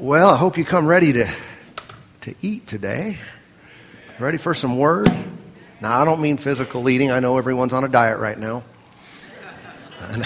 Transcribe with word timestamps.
Well, 0.00 0.30
I 0.30 0.36
hope 0.36 0.58
you 0.58 0.64
come 0.64 0.86
ready 0.86 1.14
to, 1.14 1.28
to 2.20 2.34
eat 2.40 2.68
today. 2.68 3.18
Ready 4.20 4.38
for 4.38 4.54
some 4.54 4.78
word? 4.78 5.10
Now, 5.80 6.00
I 6.00 6.04
don't 6.04 6.20
mean 6.20 6.36
physical 6.36 6.88
eating. 6.88 7.10
I 7.10 7.18
know 7.18 7.36
everyone's 7.36 7.72
on 7.72 7.82
a 7.82 7.88
diet 7.88 8.20
right 8.20 8.38
now. 8.38 8.62
a 10.00 10.24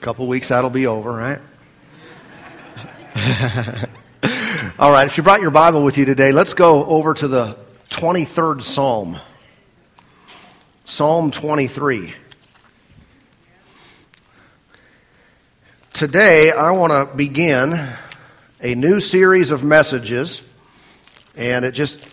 couple 0.00 0.26
weeks 0.26 0.48
that'll 0.48 0.70
be 0.70 0.88
over, 0.88 1.12
right? 1.12 1.38
All 4.76 4.90
right, 4.90 5.06
if 5.06 5.16
you 5.16 5.22
brought 5.22 5.40
your 5.40 5.52
Bible 5.52 5.84
with 5.84 5.96
you 5.96 6.04
today, 6.04 6.32
let's 6.32 6.54
go 6.54 6.84
over 6.84 7.14
to 7.14 7.28
the 7.28 7.56
23rd 7.90 8.64
Psalm. 8.64 9.20
Psalm 10.82 11.30
23. 11.30 12.12
Today, 15.94 16.50
I 16.50 16.72
want 16.72 16.92
to 16.92 17.16
begin 17.16 17.80
a 18.60 18.74
new 18.74 18.98
series 18.98 19.52
of 19.52 19.62
messages, 19.62 20.42
and 21.36 21.64
it 21.64 21.70
just 21.70 22.04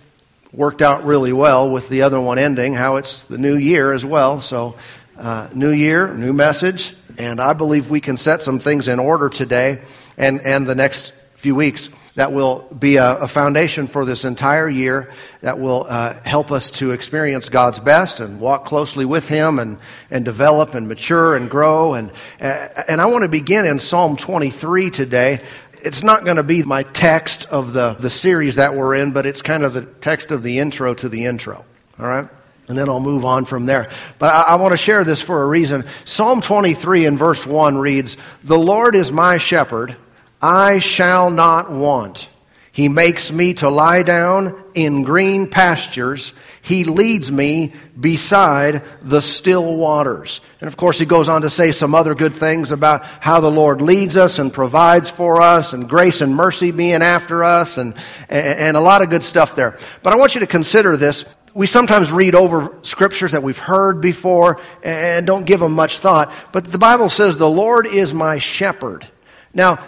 worked 0.54 0.84
out 0.84 1.04
really 1.04 1.34
well 1.34 1.68
with 1.72 1.90
the 1.90 2.04
other 2.04 2.22
one 2.22 2.38
ending, 2.38 2.76
how 2.76 2.98
it's 2.98 3.24
the 3.24 3.40
new 3.40 3.58
year 3.58 3.92
as 3.92 4.06
well. 4.06 4.40
So, 4.40 4.76
uh, 5.18 5.50
new 5.56 5.72
year, 5.72 6.14
new 6.14 6.32
message, 6.32 6.94
and 7.18 7.42
I 7.42 7.54
believe 7.54 7.90
we 7.90 8.02
can 8.02 8.18
set 8.18 8.44
some 8.44 8.60
things 8.60 8.88
in 8.88 9.00
order 9.00 9.30
today 9.30 9.82
and, 10.16 10.42
and 10.42 10.68
the 10.68 10.76
next 10.76 11.14
few 11.38 11.56
weeks 11.56 11.90
that 12.16 12.34
will 12.34 12.60
be 12.78 12.98
a, 12.98 13.20
a 13.20 13.28
foundation 13.28 13.88
for 13.88 14.06
this 14.06 14.26
entire 14.26 14.70
year 14.70 15.12
that 15.42 15.60
will 15.60 15.86
uh, 15.88 16.14
help 16.24 16.52
us 16.52 16.72
to 16.72 16.92
experience 16.92 17.50
God's 17.50 17.80
best 17.80 18.20
and 18.20 18.40
walk 18.40 18.66
closely 18.66 19.06
with 19.06 19.28
Him 19.28 19.60
and, 19.60 19.80
and 20.10 20.26
develop 20.26 20.76
and 20.76 20.88
mature 20.88 21.36
and 21.36 21.50
grow. 21.50 21.94
And, 21.94 22.12
and 22.40 23.00
I 23.00 23.06
want 23.06 23.24
to 23.24 23.30
begin 23.30 23.66
in 23.66 23.80
Psalm 23.80 24.18
23 24.18 24.90
today. 24.90 25.40
It's 25.84 26.04
not 26.04 26.26
going 26.26 26.38
to 26.38 26.44
be 26.44 26.64
my 26.64 26.84
text 26.84 27.48
of 27.48 27.74
the, 27.74 27.94
the 27.94 28.10
series 28.10 28.56
that 28.56 28.76
we're 28.76 28.96
in, 28.96 29.12
but 29.12 29.26
it's 29.26 29.42
kind 29.42 29.64
of 29.64 29.74
the 29.74 29.82
text 29.84 30.32
of 30.32 30.44
the 30.44 30.60
intro 30.60 30.94
to 30.94 31.10
the 31.10 31.26
intro. 31.26 31.66
All 31.98 32.06
right? 32.06 32.28
And 32.68 32.78
then 32.78 32.88
I'll 32.90 33.00
move 33.00 33.26
on 33.26 33.46
from 33.46 33.66
there. 33.66 33.90
But 34.20 34.34
I, 34.34 34.42
I 34.42 34.56
want 34.56 34.74
to 34.74 34.78
share 34.78 35.04
this 35.04 35.22
for 35.22 35.42
a 35.42 35.48
reason. 35.48 35.86
Psalm 36.06 36.42
23 36.42 37.06
in 37.06 37.18
verse 37.18 37.46
1 37.46 37.78
reads, 37.78 38.18
The 38.44 38.60
Lord 38.60 38.96
is 38.96 39.12
my 39.12 39.40
shepherd. 39.40 39.98
I 40.42 40.80
shall 40.80 41.30
not 41.30 41.72
want. 41.72 42.28
He 42.74 42.88
makes 42.88 43.32
me 43.34 43.56
to 43.56 43.70
lie 43.70 44.02
down 44.04 44.64
in 44.74 45.04
green 45.04 45.48
pastures. 45.48 46.32
He 46.62 46.86
leads 46.86 47.30
me 47.30 47.74
beside 48.00 48.84
the 49.02 49.22
still 49.22 49.76
waters. 49.76 50.40
And 50.62 50.70
of 50.70 50.78
course, 50.78 50.98
he 50.98 51.06
goes 51.06 51.28
on 51.28 51.42
to 51.42 51.50
say 51.50 51.74
some 51.74 51.94
other 51.94 52.16
good 52.16 52.34
things 52.34 52.72
about 52.72 53.04
how 53.06 53.42
the 53.42 53.52
Lord 53.52 53.82
leads 53.82 54.16
us 54.16 54.40
and 54.40 54.54
provides 54.54 55.10
for 55.10 55.42
us 55.42 55.74
and 55.74 55.90
grace 55.90 56.22
and 56.22 56.34
mercy 56.34 56.72
being 56.72 57.02
after 57.02 57.44
us 57.44 57.78
and, 57.78 57.94
and 58.30 58.78
a 58.78 58.82
lot 58.82 59.02
of 59.02 59.10
good 59.10 59.24
stuff 59.24 59.54
there. 59.54 59.78
But 60.02 60.14
I 60.14 60.16
want 60.16 60.36
you 60.36 60.40
to 60.40 60.48
consider 60.48 60.96
this. 60.96 61.26
We 61.54 61.68
sometimes 61.68 62.14
read 62.14 62.36
over 62.36 62.78
scriptures 62.84 63.34
that 63.34 63.44
we've 63.44 63.60
heard 63.60 64.00
before 64.00 64.62
and 64.82 65.28
don't 65.28 65.46
give 65.46 65.60
them 65.60 65.74
much 65.74 65.98
thought. 65.98 66.34
But 66.54 66.64
the 66.64 66.78
Bible 66.78 67.10
says, 67.10 67.36
the 67.36 67.50
Lord 67.50 67.86
is 67.86 68.14
my 68.14 68.38
shepherd. 68.38 69.06
Now, 69.54 69.86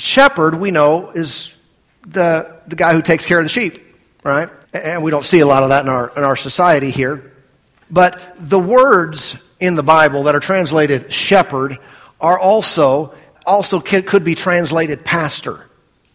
shepherd, 0.00 0.54
we 0.54 0.70
know, 0.70 1.10
is 1.10 1.54
the, 2.06 2.60
the 2.66 2.76
guy 2.76 2.92
who 2.92 3.02
takes 3.02 3.26
care 3.26 3.38
of 3.38 3.44
the 3.44 3.50
sheep, 3.50 3.78
right? 4.24 4.48
And 4.72 5.02
we 5.02 5.10
don't 5.10 5.24
see 5.24 5.40
a 5.40 5.46
lot 5.46 5.62
of 5.62 5.70
that 5.70 5.84
in 5.84 5.88
our, 5.88 6.12
in 6.16 6.24
our 6.24 6.36
society 6.36 6.90
here. 6.90 7.32
But 7.90 8.20
the 8.38 8.58
words 8.58 9.36
in 9.58 9.74
the 9.74 9.82
Bible 9.82 10.24
that 10.24 10.34
are 10.34 10.40
translated 10.40 11.12
shepherd 11.12 11.78
are 12.20 12.38
also, 12.38 13.14
also 13.44 13.80
could 13.80 14.24
be 14.24 14.34
translated 14.34 15.04
pastor. 15.04 15.66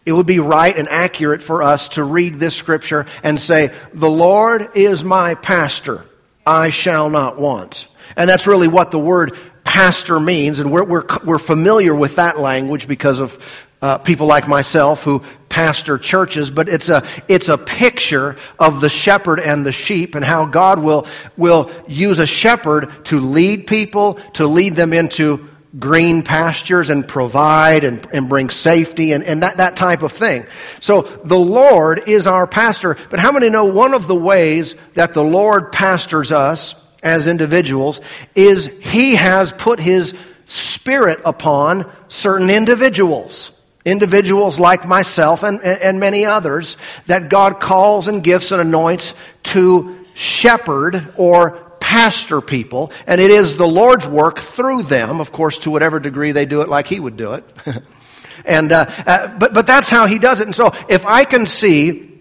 It 0.04 0.12
would 0.12 0.26
be 0.26 0.38
right 0.38 0.76
and 0.76 0.88
accurate 0.88 1.42
for 1.42 1.62
us 1.62 1.88
to 1.90 2.04
read 2.04 2.36
this 2.36 2.54
scripture 2.54 3.06
and 3.22 3.40
say, 3.40 3.72
the 3.92 4.10
Lord 4.10 4.70
is 4.76 5.04
my 5.04 5.34
pastor. 5.34 6.06
I 6.46 6.70
shall 6.70 7.10
not 7.10 7.38
want. 7.38 7.88
And 8.16 8.30
that's 8.30 8.46
really 8.46 8.68
what 8.68 8.92
the 8.92 9.00
word 9.00 9.36
pastor 9.64 10.20
means, 10.20 10.60
and 10.60 10.70
we're, 10.70 10.84
we're, 10.84 11.04
we're 11.24 11.38
familiar 11.40 11.92
with 11.92 12.16
that 12.16 12.38
language 12.38 12.86
because 12.86 13.18
of 13.18 13.65
uh, 13.82 13.98
people 13.98 14.26
like 14.26 14.48
myself 14.48 15.02
who 15.02 15.22
pastor 15.48 15.98
churches, 15.98 16.50
but 16.50 16.68
it's 16.68 16.88
a, 16.88 17.06
it's 17.28 17.48
a 17.48 17.58
picture 17.58 18.36
of 18.58 18.80
the 18.80 18.88
shepherd 18.88 19.40
and 19.40 19.64
the 19.64 19.72
sheep 19.72 20.14
and 20.14 20.24
how 20.24 20.46
God 20.46 20.78
will, 20.78 21.06
will 21.36 21.70
use 21.86 22.18
a 22.18 22.26
shepherd 22.26 23.04
to 23.06 23.20
lead 23.20 23.66
people, 23.66 24.14
to 24.34 24.46
lead 24.46 24.76
them 24.76 24.92
into 24.92 25.48
green 25.78 26.22
pastures 26.22 26.90
and 26.90 27.06
provide 27.06 27.84
and, 27.84 28.06
and 28.12 28.28
bring 28.28 28.48
safety 28.48 29.12
and, 29.12 29.24
and 29.24 29.42
that, 29.42 29.58
that 29.58 29.76
type 29.76 30.02
of 30.02 30.12
thing. 30.12 30.46
So 30.80 31.02
the 31.02 31.38
Lord 31.38 32.08
is 32.08 32.26
our 32.26 32.46
pastor, 32.46 32.96
but 33.10 33.20
how 33.20 33.32
many 33.32 33.50
know 33.50 33.66
one 33.66 33.92
of 33.92 34.06
the 34.06 34.14
ways 34.14 34.74
that 34.94 35.12
the 35.12 35.24
Lord 35.24 35.72
pastors 35.72 36.32
us 36.32 36.74
as 37.02 37.26
individuals 37.26 38.00
is 38.34 38.66
He 38.66 39.16
has 39.16 39.52
put 39.52 39.80
His 39.80 40.14
Spirit 40.46 41.20
upon 41.24 41.90
certain 42.08 42.50
individuals 42.50 43.52
individuals 43.86 44.58
like 44.58 44.86
myself 44.86 45.44
and, 45.44 45.62
and 45.62 45.98
many 45.98 46.26
others 46.26 46.76
that 47.06 47.30
God 47.30 47.60
calls 47.60 48.08
and 48.08 48.22
gifts 48.22 48.50
and 48.50 48.60
anoints 48.60 49.14
to 49.44 50.04
shepherd 50.12 51.14
or 51.16 51.52
pastor 51.80 52.40
people, 52.40 52.90
and 53.06 53.20
it 53.20 53.30
is 53.30 53.56
the 53.56 53.66
Lord's 53.66 54.08
work 54.08 54.40
through 54.40 54.82
them, 54.82 55.20
of 55.20 55.30
course, 55.30 55.60
to 55.60 55.70
whatever 55.70 56.00
degree 56.00 56.32
they 56.32 56.44
do 56.44 56.60
it 56.62 56.68
like 56.68 56.88
He 56.88 56.98
would 56.98 57.16
do 57.16 57.34
it. 57.34 57.44
and 58.44 58.72
uh, 58.72 58.86
uh, 59.06 59.28
but 59.38 59.54
but 59.54 59.66
that's 59.68 59.88
how 59.88 60.06
He 60.06 60.18
does 60.18 60.40
it. 60.40 60.48
And 60.48 60.54
so, 60.54 60.72
if 60.88 61.06
I 61.06 61.24
can 61.24 61.46
see 61.46 62.20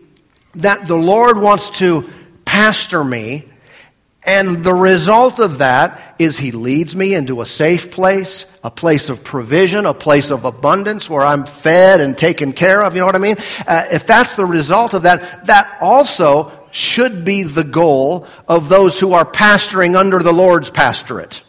that 0.56 0.88
the 0.88 0.96
Lord 0.96 1.40
wants 1.40 1.72
to 1.80 2.08
pastor 2.46 3.03
me, 3.03 3.46
and 4.25 4.63
the 4.63 4.74
result 4.74 5.40
of 5.40 5.59
that 5.59 6.16
is 6.18 6.38
he 6.38 6.52
leads 6.52 6.96
me 6.96 7.13
into 7.13 7.41
a 7.41 7.46
safe 7.46 7.91
place, 7.91 8.46
a 8.63 8.72
place 8.72 9.09
of 9.09 9.24
provision, 9.24 9.86
a 9.86 9.94
place 9.94 10.31
of 10.31 10.46
abundance 10.46 11.08
where 11.09 11.24
I'm 11.24 11.46
fed 11.46 12.02
and 12.02 12.18
taken 12.18 12.52
care 12.52 12.84
of. 12.84 12.96
You 12.96 13.02
know 13.02 13.06
what 13.06 13.16
I 13.16 13.19
mean? 13.19 13.38
Uh, 13.68 13.85
if 13.91 14.08
that's 14.08 14.35
the 14.35 14.46
result 14.46 14.96
of 14.96 15.03
that, 15.03 15.46
that 15.46 15.78
also 15.80 16.52
should 16.72 17.24
be 17.24 17.44
the 17.44 17.64
goal 17.64 18.28
of 18.47 18.68
those 18.68 19.00
who 19.00 19.14
are 19.14 19.25
pastoring 19.25 19.96
under 19.96 20.19
the 20.19 20.34
Lord's 20.34 20.72
pastorate. 20.72 21.44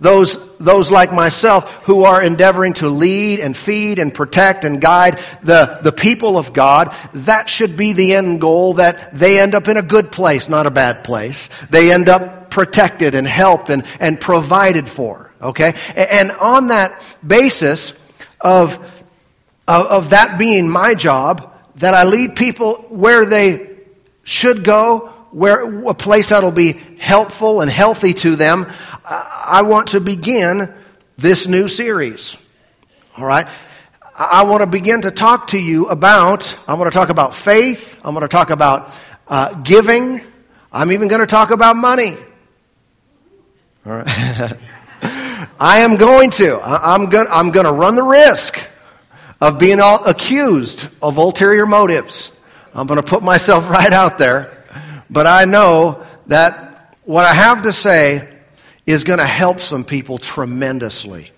Those, 0.00 0.38
those 0.58 0.92
like 0.92 1.12
myself 1.12 1.82
who 1.84 2.04
are 2.04 2.22
endeavoring 2.22 2.74
to 2.74 2.88
lead 2.88 3.40
and 3.40 3.56
feed 3.56 3.98
and 3.98 4.14
protect 4.14 4.64
and 4.64 4.80
guide 4.80 5.18
the, 5.42 5.80
the 5.82 5.90
people 5.90 6.36
of 6.36 6.52
God, 6.52 6.94
that 7.14 7.48
should 7.48 7.76
be 7.76 7.94
the 7.94 8.14
end 8.14 8.40
goal 8.40 8.74
that 8.74 9.16
they 9.16 9.40
end 9.40 9.56
up 9.56 9.66
in 9.66 9.76
a 9.76 9.82
good 9.82 10.12
place, 10.12 10.48
not 10.48 10.66
a 10.66 10.70
bad 10.70 11.02
place. 11.02 11.48
They 11.70 11.92
end 11.92 12.08
up 12.08 12.50
protected 12.50 13.16
and 13.16 13.26
helped 13.26 13.70
and, 13.70 13.84
and 13.98 14.20
provided 14.20 14.88
for. 14.88 15.32
Okay? 15.42 15.74
And 15.96 16.30
on 16.30 16.68
that 16.68 17.16
basis 17.26 17.92
of, 18.40 18.78
of, 19.66 19.86
of 19.86 20.10
that 20.10 20.38
being 20.38 20.68
my 20.68 20.94
job, 20.94 21.54
that 21.76 21.94
I 21.94 22.04
lead 22.04 22.36
people 22.36 22.74
where 22.88 23.24
they 23.24 23.78
should 24.22 24.62
go, 24.62 25.12
where 25.30 25.88
a 25.88 25.94
place 25.94 26.30
that'll 26.30 26.52
be 26.52 26.72
helpful 26.98 27.60
and 27.60 27.70
healthy 27.70 28.14
to 28.14 28.36
them, 28.36 28.70
I 29.04 29.62
want 29.62 29.88
to 29.88 30.00
begin 30.00 30.74
this 31.16 31.46
new 31.46 31.68
series. 31.68 32.36
All 33.16 33.26
right? 33.26 33.46
I 34.16 34.44
want 34.44 34.62
to 34.62 34.66
begin 34.66 35.02
to 35.02 35.10
talk 35.10 35.48
to 35.48 35.58
you 35.58 35.88
about, 35.88 36.56
I'm 36.66 36.78
going 36.78 36.90
to 36.90 36.94
talk 36.94 37.08
about 37.08 37.34
faith. 37.34 37.98
I'm 38.04 38.14
going 38.14 38.22
to 38.22 38.28
talk 38.28 38.50
about 38.50 38.92
uh, 39.28 39.54
giving. 39.54 40.20
I'm 40.72 40.92
even 40.92 41.08
going 41.08 41.20
to 41.20 41.26
talk 41.26 41.50
about 41.50 41.76
money. 41.76 42.16
All 43.86 43.92
right. 43.92 44.06
I 45.60 45.78
am 45.78 45.96
going 45.96 46.30
to. 46.30 46.60
I'm 46.60 47.10
going, 47.10 47.26
I'm 47.30 47.50
going 47.50 47.66
to 47.66 47.72
run 47.72 47.94
the 47.94 48.02
risk 48.02 48.58
of 49.40 49.58
being 49.58 49.78
accused 49.80 50.88
of 51.00 51.16
ulterior 51.18 51.66
motives. 51.66 52.32
I'm 52.74 52.86
going 52.86 53.00
to 53.00 53.06
put 53.06 53.22
myself 53.22 53.70
right 53.70 53.92
out 53.92 54.18
there. 54.18 54.57
But 55.10 55.26
I 55.26 55.44
know 55.44 56.04
that 56.26 56.96
what 57.04 57.24
I 57.24 57.32
have 57.32 57.62
to 57.62 57.72
say 57.72 58.28
is 58.86 59.04
going 59.04 59.18
to 59.18 59.26
help 59.26 59.60
some 59.60 59.84
people 59.84 60.18
tremendously. 60.18 61.30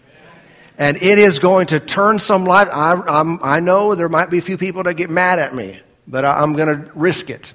And 0.78 0.96
it 0.96 1.18
is 1.18 1.38
going 1.38 1.66
to 1.68 1.80
turn 1.80 2.18
some 2.18 2.44
life. 2.44 2.68
I, 2.72 2.92
I'm, 2.92 3.38
i 3.42 3.60
know 3.60 3.94
there 3.94 4.08
might 4.08 4.30
be 4.30 4.38
a 4.38 4.42
few 4.42 4.56
people 4.56 4.82
that 4.84 4.94
get 4.94 5.10
mad 5.10 5.38
at 5.38 5.54
me, 5.54 5.80
but 6.06 6.24
I, 6.24 6.40
I'm 6.40 6.54
going 6.54 6.68
to 6.68 6.90
risk 6.94 7.28
it. 7.28 7.52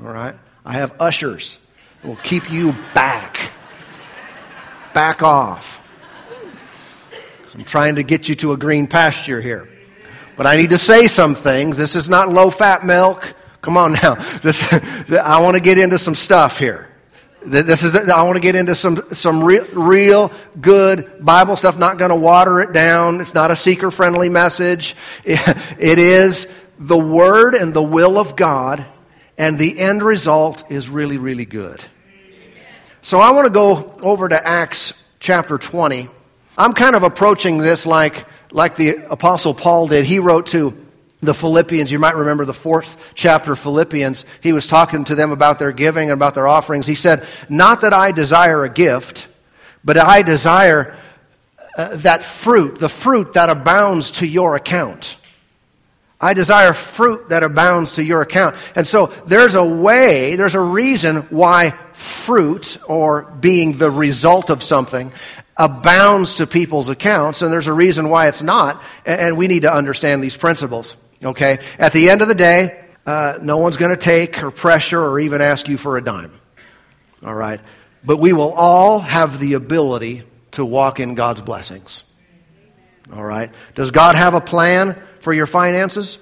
All 0.00 0.08
right? 0.08 0.34
I 0.64 0.72
have 0.74 1.00
ushers 1.00 1.58
who 2.02 2.08
will 2.08 2.16
keep 2.16 2.50
you 2.50 2.74
back. 2.94 3.52
Back 4.94 5.22
off. 5.22 5.82
I'm 7.54 7.64
trying 7.64 7.94
to 7.94 8.02
get 8.02 8.28
you 8.28 8.34
to 8.36 8.52
a 8.52 8.56
green 8.56 8.86
pasture 8.86 9.40
here. 9.40 9.68
But 10.36 10.46
I 10.46 10.56
need 10.56 10.70
to 10.70 10.78
say 10.78 11.06
some 11.06 11.34
things. 11.34 11.78
This 11.78 11.96
is 11.96 12.08
not 12.08 12.30
low 12.30 12.50
fat 12.50 12.84
milk. 12.84 13.34
Come 13.66 13.76
on 13.78 13.94
now. 13.94 14.14
This, 14.42 14.62
I 15.10 15.40
want 15.40 15.54
to 15.56 15.60
get 15.60 15.76
into 15.76 15.98
some 15.98 16.14
stuff 16.14 16.56
here. 16.56 16.88
This 17.44 17.82
is, 17.82 17.96
I 17.96 18.22
want 18.22 18.36
to 18.36 18.40
get 18.40 18.54
into 18.54 18.76
some, 18.76 19.12
some 19.12 19.42
real, 19.42 19.66
real 19.72 20.30
good 20.60 21.24
Bible 21.24 21.56
stuff, 21.56 21.76
not 21.76 21.98
going 21.98 22.10
to 22.10 22.14
water 22.16 22.60
it 22.60 22.72
down. 22.72 23.20
It's 23.20 23.34
not 23.34 23.50
a 23.50 23.56
seeker 23.56 23.90
friendly 23.90 24.28
message. 24.28 24.94
It 25.24 25.98
is 25.98 26.46
the 26.78 26.96
Word 26.96 27.56
and 27.56 27.74
the 27.74 27.82
will 27.82 28.18
of 28.18 28.36
God, 28.36 28.86
and 29.36 29.58
the 29.58 29.80
end 29.80 30.00
result 30.04 30.70
is 30.70 30.88
really, 30.88 31.18
really 31.18 31.44
good. 31.44 31.84
So 33.02 33.18
I 33.18 33.32
want 33.32 33.46
to 33.46 33.52
go 33.52 33.98
over 34.00 34.28
to 34.28 34.46
Acts 34.46 34.94
chapter 35.18 35.58
20. 35.58 36.08
I'm 36.56 36.72
kind 36.72 36.94
of 36.94 37.02
approaching 37.02 37.58
this 37.58 37.84
like, 37.84 38.26
like 38.52 38.76
the 38.76 39.10
apostle 39.10 39.54
Paul 39.54 39.88
did. 39.88 40.04
He 40.04 40.20
wrote 40.20 40.46
to 40.48 40.85
the 41.26 41.34
Philippians, 41.34 41.92
you 41.92 41.98
might 41.98 42.16
remember 42.16 42.44
the 42.44 42.54
fourth 42.54 42.96
chapter 43.14 43.52
of 43.52 43.58
Philippians, 43.58 44.24
he 44.40 44.52
was 44.52 44.66
talking 44.66 45.04
to 45.04 45.14
them 45.14 45.30
about 45.30 45.58
their 45.58 45.72
giving 45.72 46.10
and 46.10 46.18
about 46.18 46.34
their 46.34 46.48
offerings. 46.48 46.86
He 46.86 46.94
said, 46.94 47.26
Not 47.48 47.82
that 47.82 47.92
I 47.92 48.12
desire 48.12 48.64
a 48.64 48.68
gift, 48.68 49.28
but 49.84 49.98
I 49.98 50.22
desire 50.22 50.96
uh, 51.76 51.96
that 51.96 52.22
fruit, 52.22 52.78
the 52.78 52.88
fruit 52.88 53.34
that 53.34 53.50
abounds 53.50 54.12
to 54.12 54.26
your 54.26 54.56
account. 54.56 55.16
I 56.18 56.32
desire 56.32 56.72
fruit 56.72 57.28
that 57.28 57.42
abounds 57.42 57.92
to 57.92 58.02
your 58.02 58.22
account. 58.22 58.56
And 58.74 58.86
so 58.86 59.08
there's 59.26 59.54
a 59.54 59.64
way, 59.64 60.36
there's 60.36 60.54
a 60.54 60.60
reason 60.60 61.16
why 61.28 61.72
fruit, 61.92 62.78
or 62.88 63.22
being 63.22 63.76
the 63.76 63.90
result 63.90 64.48
of 64.48 64.62
something, 64.62 65.12
abounds 65.56 66.36
to 66.36 66.46
people's 66.46 66.88
accounts, 66.88 67.42
and 67.42 67.52
there's 67.52 67.66
a 67.66 67.72
reason 67.72 68.08
why 68.08 68.28
it's 68.28 68.42
not, 68.42 68.82
and 69.04 69.36
we 69.36 69.46
need 69.46 69.62
to 69.62 69.72
understand 69.72 70.22
these 70.22 70.36
principles. 70.36 70.96
Okay? 71.22 71.58
At 71.78 71.92
the 71.92 72.10
end 72.10 72.22
of 72.22 72.28
the 72.28 72.34
day, 72.34 72.84
uh, 73.06 73.38
no 73.40 73.58
one's 73.58 73.76
going 73.76 73.90
to 73.90 73.96
take 73.96 74.42
or 74.42 74.50
pressure 74.50 75.00
or 75.00 75.18
even 75.20 75.40
ask 75.40 75.68
you 75.68 75.76
for 75.76 75.96
a 75.96 76.04
dime. 76.04 76.32
All 77.24 77.34
right? 77.34 77.60
But 78.04 78.18
we 78.18 78.32
will 78.32 78.52
all 78.52 79.00
have 79.00 79.38
the 79.38 79.54
ability 79.54 80.24
to 80.52 80.64
walk 80.64 81.00
in 81.00 81.14
God's 81.14 81.40
blessings. 81.40 82.04
All 83.12 83.24
right? 83.24 83.50
Does 83.74 83.90
God 83.90 84.16
have 84.16 84.34
a 84.34 84.40
plan 84.40 85.00
for 85.20 85.32
your 85.32 85.46
finances? 85.46 86.18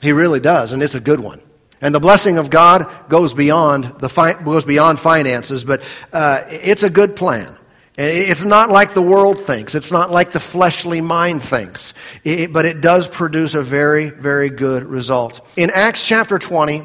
He 0.00 0.12
really 0.12 0.40
does, 0.40 0.72
and 0.72 0.82
it's 0.82 0.94
a 0.94 1.00
good 1.00 1.20
one. 1.20 1.40
And 1.80 1.94
the 1.94 2.00
blessing 2.00 2.38
of 2.38 2.50
God 2.50 3.08
goes 3.08 3.34
beyond 3.34 3.98
the 3.98 4.08
fi- 4.08 4.34
goes 4.34 4.64
beyond 4.64 5.00
finances, 5.00 5.64
but 5.64 5.82
uh, 6.12 6.44
it's 6.48 6.82
a 6.82 6.90
good 6.90 7.16
plan. 7.16 7.56
It's 8.04 8.44
not 8.44 8.68
like 8.68 8.94
the 8.94 9.02
world 9.02 9.44
thinks. 9.44 9.76
It's 9.76 9.92
not 9.92 10.10
like 10.10 10.32
the 10.32 10.40
fleshly 10.40 11.00
mind 11.00 11.42
thinks. 11.42 11.94
It, 12.24 12.52
but 12.52 12.66
it 12.66 12.80
does 12.80 13.06
produce 13.06 13.54
a 13.54 13.62
very, 13.62 14.10
very 14.10 14.50
good 14.50 14.82
result. 14.84 15.40
In 15.56 15.70
Acts 15.70 16.04
chapter 16.04 16.36
20, 16.38 16.84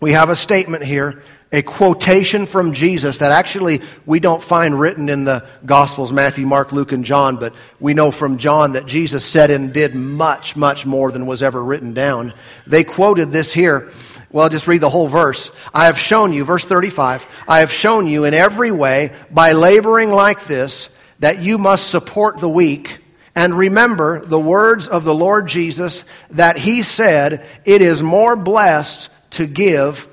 we 0.00 0.12
have 0.12 0.30
a 0.30 0.36
statement 0.36 0.84
here, 0.84 1.24
a 1.50 1.62
quotation 1.62 2.46
from 2.46 2.74
Jesus 2.74 3.18
that 3.18 3.32
actually 3.32 3.82
we 4.04 4.20
don't 4.20 4.42
find 4.42 4.78
written 4.78 5.08
in 5.08 5.24
the 5.24 5.44
Gospels, 5.64 6.12
Matthew, 6.12 6.46
Mark, 6.46 6.70
Luke, 6.70 6.92
and 6.92 7.04
John, 7.04 7.38
but 7.38 7.52
we 7.80 7.94
know 7.94 8.12
from 8.12 8.38
John 8.38 8.72
that 8.72 8.86
Jesus 8.86 9.24
said 9.24 9.50
and 9.50 9.72
did 9.72 9.96
much, 9.96 10.54
much 10.54 10.86
more 10.86 11.10
than 11.10 11.26
was 11.26 11.42
ever 11.42 11.62
written 11.62 11.92
down. 11.92 12.34
They 12.68 12.84
quoted 12.84 13.32
this 13.32 13.52
here 13.52 13.90
well, 14.36 14.50
just 14.50 14.68
read 14.68 14.82
the 14.82 14.90
whole 14.90 15.08
verse. 15.08 15.50
I 15.72 15.86
have 15.86 15.98
shown 15.98 16.34
you, 16.34 16.44
verse 16.44 16.62
35, 16.62 17.26
I 17.48 17.60
have 17.60 17.72
shown 17.72 18.06
you 18.06 18.26
in 18.26 18.34
every 18.34 18.70
way 18.70 19.14
by 19.30 19.52
laboring 19.52 20.10
like 20.10 20.44
this 20.44 20.90
that 21.20 21.38
you 21.38 21.56
must 21.56 21.88
support 21.90 22.36
the 22.36 22.48
weak 22.48 22.98
and 23.34 23.56
remember 23.56 24.22
the 24.22 24.38
words 24.38 24.88
of 24.88 25.04
the 25.04 25.14
Lord 25.14 25.48
Jesus 25.48 26.04
that 26.32 26.58
he 26.58 26.82
said, 26.82 27.46
it 27.64 27.80
is 27.80 28.02
more 28.02 28.36
blessed 28.36 29.08
to 29.30 29.46
give 29.46 30.06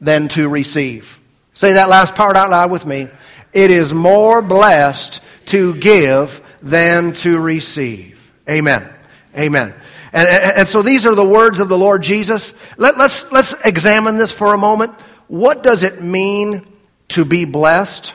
than 0.00 0.28
to 0.28 0.48
receive. 0.48 1.18
Say 1.52 1.72
that 1.72 1.88
last 1.88 2.14
part 2.14 2.36
out 2.36 2.50
loud 2.50 2.70
with 2.70 2.86
me. 2.86 3.08
It 3.52 3.72
is 3.72 3.92
more 3.92 4.40
blessed 4.40 5.20
to 5.46 5.74
give 5.74 6.40
than 6.62 7.12
to 7.14 7.40
receive. 7.40 8.20
Amen. 8.48 8.88
Amen. 9.36 9.74
And, 10.14 10.28
and, 10.28 10.68
so 10.68 10.82
these 10.82 11.06
are 11.06 11.14
the 11.16 11.26
words 11.26 11.58
of 11.58 11.68
the 11.68 11.76
Lord 11.76 12.04
Jesus. 12.04 12.54
Let, 12.76 12.96
let's, 12.96 13.30
let's 13.32 13.52
examine 13.64 14.16
this 14.16 14.32
for 14.32 14.54
a 14.54 14.56
moment. 14.56 14.92
What 15.26 15.64
does 15.64 15.82
it 15.82 16.00
mean 16.00 16.64
to 17.08 17.24
be 17.24 17.46
blessed? 17.46 18.14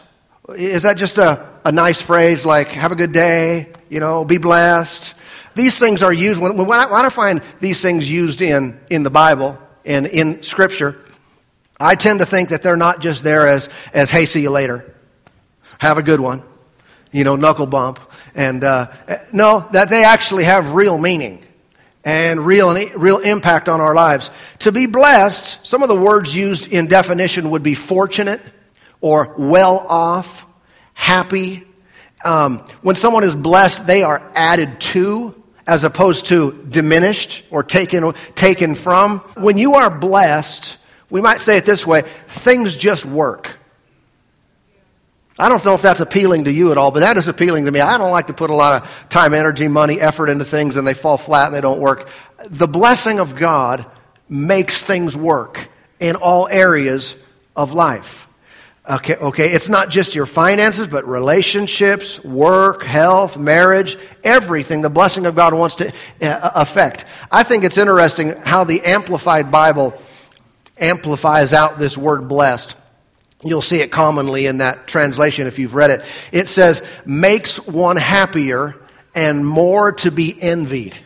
Is 0.56 0.84
that 0.84 0.96
just 0.96 1.18
a, 1.18 1.50
a 1.66 1.74
nice 1.74 2.02
phrase 2.02 2.46
like, 2.46 2.70
have 2.70 2.94
a 2.94 2.96
good 2.96 3.12
day, 3.12 3.74
you 3.90 4.00
know, 4.00 4.24
be 4.24 4.38
blessed? 4.38 5.14
These 5.56 5.78
things 5.78 6.02
are 6.02 6.14
used, 6.14 6.40
when, 6.40 6.56
when, 6.56 6.80
I, 6.80 6.86
when 6.86 7.06
I 7.06 7.10
find 7.10 7.42
these 7.60 7.82
things 7.82 8.10
used 8.10 8.42
in, 8.42 8.80
in 8.90 9.04
the 9.04 9.10
Bible 9.10 9.60
and 9.84 10.08
in 10.08 10.44
Scripture, 10.44 11.04
I 11.82 11.96
tend 11.96 12.20
to 12.20 12.26
think 12.26 12.50
that 12.50 12.62
they're 12.62 12.78
not 12.78 13.02
just 13.02 13.26
there 13.26 13.46
as, 13.46 13.68
as 13.94 14.10
hey, 14.10 14.26
see 14.26 14.42
you 14.42 14.52
later. 14.52 14.96
Have 15.80 15.98
a 15.98 16.04
good 16.04 16.22
one. 16.22 16.44
You 17.12 17.26
know, 17.26 17.36
knuckle 17.36 17.66
bump. 17.66 18.00
And, 18.36 18.64
uh, 18.64 18.88
no, 19.34 19.68
that 19.74 19.90
they 19.90 20.06
actually 20.06 20.46
have 20.46 20.72
real 20.72 20.98
meaning 20.98 21.44
and 22.04 22.46
real, 22.46 22.74
real 22.96 23.20
impact 23.20 23.70
on 23.70 23.82
our 23.82 23.94
lives. 23.94 24.32
To 24.60 24.72
be 24.72 24.86
blessed, 24.86 25.66
some 25.66 25.84
of 25.84 25.90
the 25.90 25.96
words 25.96 26.36
used 26.36 26.68
in 26.68 26.88
definition 26.88 27.50
would 27.52 27.64
be 27.64 27.76
fortunate 27.76 28.42
or 29.02 29.36
well 29.38 29.80
off, 29.80 30.46
happy. 30.94 31.66
Um, 32.24 32.60
when 32.82 32.96
someone 32.96 33.24
is 33.24 33.36
blessed, 33.36 33.86
they 33.86 34.04
are 34.04 34.32
added 34.36 34.82
to 34.82 35.36
as 35.70 35.84
opposed 35.84 36.26
to 36.28 36.66
diminished 36.68 37.44
or 37.52 37.64
taken, 37.64 38.14
taken 38.34 38.74
from. 38.74 39.20
When 39.38 39.58
you 39.58 39.76
are 39.76 39.92
blessed, 39.92 40.78
we 41.12 41.22
might 41.22 41.42
say 41.42 41.58
it 41.58 41.66
this 41.66 41.86
way, 41.86 42.04
things 42.28 42.76
just 42.76 43.06
work. 43.06 43.59
I 45.40 45.48
don't 45.48 45.64
know 45.64 45.74
if 45.74 45.82
that's 45.82 46.02
appealing 46.02 46.44
to 46.44 46.52
you 46.52 46.72
at 46.72 46.78
all, 46.78 46.92
but 46.92 47.00
that 47.00 47.18
is 47.18 47.30
appealing 47.30 47.66
to 47.66 47.72
me. 47.72 47.80
I 47.80 47.98
don't 47.98 48.12
like 48.12 48.28
to 48.28 48.34
put 48.34 48.50
a 48.50 48.56
lot 48.56 48.84
of 48.84 49.10
time, 49.10 49.34
energy, 49.34 49.70
money, 49.70 50.00
effort 50.00 50.30
into 50.30 50.44
things 50.44 50.76
and 50.76 50.86
they 50.86 50.94
fall 50.94 51.18
flat 51.18 51.48
and 51.48 51.56
they 51.56 51.62
don't 51.62 51.80
work. 51.80 52.10
The 52.50 52.68
blessing 52.68 53.22
of 53.22 53.38
God 53.38 53.86
makes 54.28 54.84
things 54.84 55.16
work 55.16 55.70
in 56.00 56.18
all 56.18 56.48
areas 56.48 57.16
of 57.56 57.74
life. 57.74 58.28
Okay, 58.90 59.16
okay, 59.16 59.52
it's 59.52 59.70
not 59.70 59.90
just 59.90 60.16
your 60.16 60.26
finances, 60.26 60.88
but 60.88 61.08
relationships, 61.08 62.22
work, 62.24 62.84
health, 62.84 63.38
marriage, 63.38 63.98
everything 64.24 64.82
the 64.82 64.90
blessing 64.90 65.26
of 65.26 65.36
God 65.36 65.54
wants 65.54 65.76
to 65.76 65.94
uh, 66.22 66.52
affect. 66.56 67.06
I 67.32 67.44
think 67.44 67.64
it's 67.64 67.78
interesting 67.78 68.30
how 68.30 68.64
the 68.64 68.82
Amplified 68.82 69.52
Bible 69.52 69.94
amplifies 70.80 71.54
out 71.54 71.78
this 71.78 71.98
word 71.98 72.28
blessed. 72.28 72.76
You'll 73.44 73.62
see 73.62 73.80
it 73.80 73.92
commonly 73.92 74.48
in 74.48 74.58
that 74.58 74.88
translation 74.88 75.48
if 75.48 75.60
you've 75.60 75.76
read 75.76 75.92
it. 75.92 76.06
It 76.32 76.50
says, 76.50 76.82
makes 77.06 77.58
one 77.58 77.96
happier 77.96 78.76
and 79.16 79.46
more 79.46 79.94
to 79.94 80.12
be 80.12 80.40
envied. 80.40 80.98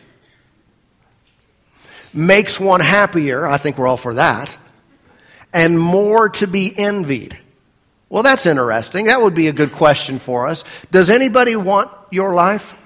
Makes 2.12 2.58
one 2.58 2.80
happier, 2.80 3.46
I 3.46 3.58
think 3.58 3.78
we're 3.78 3.86
all 3.86 3.96
for 3.96 4.14
that, 4.14 4.56
and 5.52 5.78
more 5.78 6.28
to 6.30 6.46
be 6.46 6.76
envied. 6.76 7.38
Well, 8.08 8.22
that's 8.22 8.46
interesting. 8.46 9.06
That 9.06 9.20
would 9.20 9.34
be 9.34 9.48
a 9.48 9.52
good 9.52 9.72
question 9.72 10.18
for 10.18 10.46
us. 10.46 10.62
Does 10.90 11.10
anybody 11.10 11.56
want 11.56 11.90
your 12.10 12.32
life? 12.32 12.76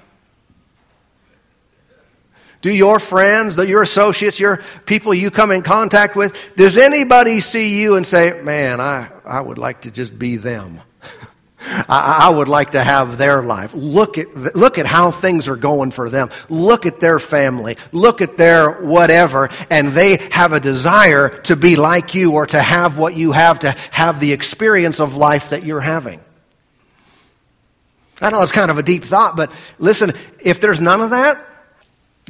Do 2.61 2.73
your 2.73 2.99
friends, 2.99 3.55
your 3.55 3.81
associates, 3.83 4.39
your 4.39 4.61
people 4.85 5.13
you 5.13 5.31
come 5.31 5.51
in 5.51 5.61
contact 5.61 6.15
with, 6.15 6.37
does 6.57 6.77
anybody 6.77 7.39
see 7.39 7.79
you 7.79 7.95
and 7.95 8.05
say, 8.05 8.41
man, 8.41 8.81
I, 8.81 9.09
I 9.23 9.39
would 9.39 9.57
like 9.57 9.81
to 9.81 9.91
just 9.91 10.17
be 10.17 10.35
them? 10.35 10.81
I, 11.87 12.29
would 12.29 12.47
like 12.47 12.71
to 12.71 12.83
have 12.83 13.17
their 13.17 13.41
life. 13.41 13.73
Look 13.73 14.17
at, 14.17 14.55
look 14.55 14.77
at 14.77 14.85
how 14.85 15.11
things 15.11 15.47
are 15.47 15.55
going 15.55 15.91
for 15.91 16.09
them. 16.09 16.29
Look 16.49 16.85
at 16.85 16.99
their 16.99 17.19
family. 17.19 17.77
Look 17.91 18.21
at 18.21 18.37
their 18.37 18.71
whatever. 18.71 19.49
And 19.69 19.89
they 19.89 20.17
have 20.31 20.51
a 20.51 20.59
desire 20.59 21.29
to 21.43 21.55
be 21.55 21.75
like 21.75 22.13
you 22.13 22.33
or 22.33 22.45
to 22.47 22.61
have 22.61 22.97
what 22.97 23.15
you 23.15 23.31
have, 23.31 23.59
to 23.59 23.71
have 23.91 24.19
the 24.19 24.33
experience 24.33 24.99
of 24.99 25.15
life 25.15 25.51
that 25.51 25.63
you're 25.63 25.81
having. 25.81 26.19
I 28.21 28.31
know 28.31 28.41
it's 28.41 28.51
kind 28.51 28.71
of 28.71 28.77
a 28.77 28.83
deep 28.83 29.05
thought, 29.05 29.37
but 29.37 29.51
listen, 29.77 30.13
if 30.41 30.59
there's 30.59 30.81
none 30.81 31.01
of 31.01 31.11
that, 31.11 31.45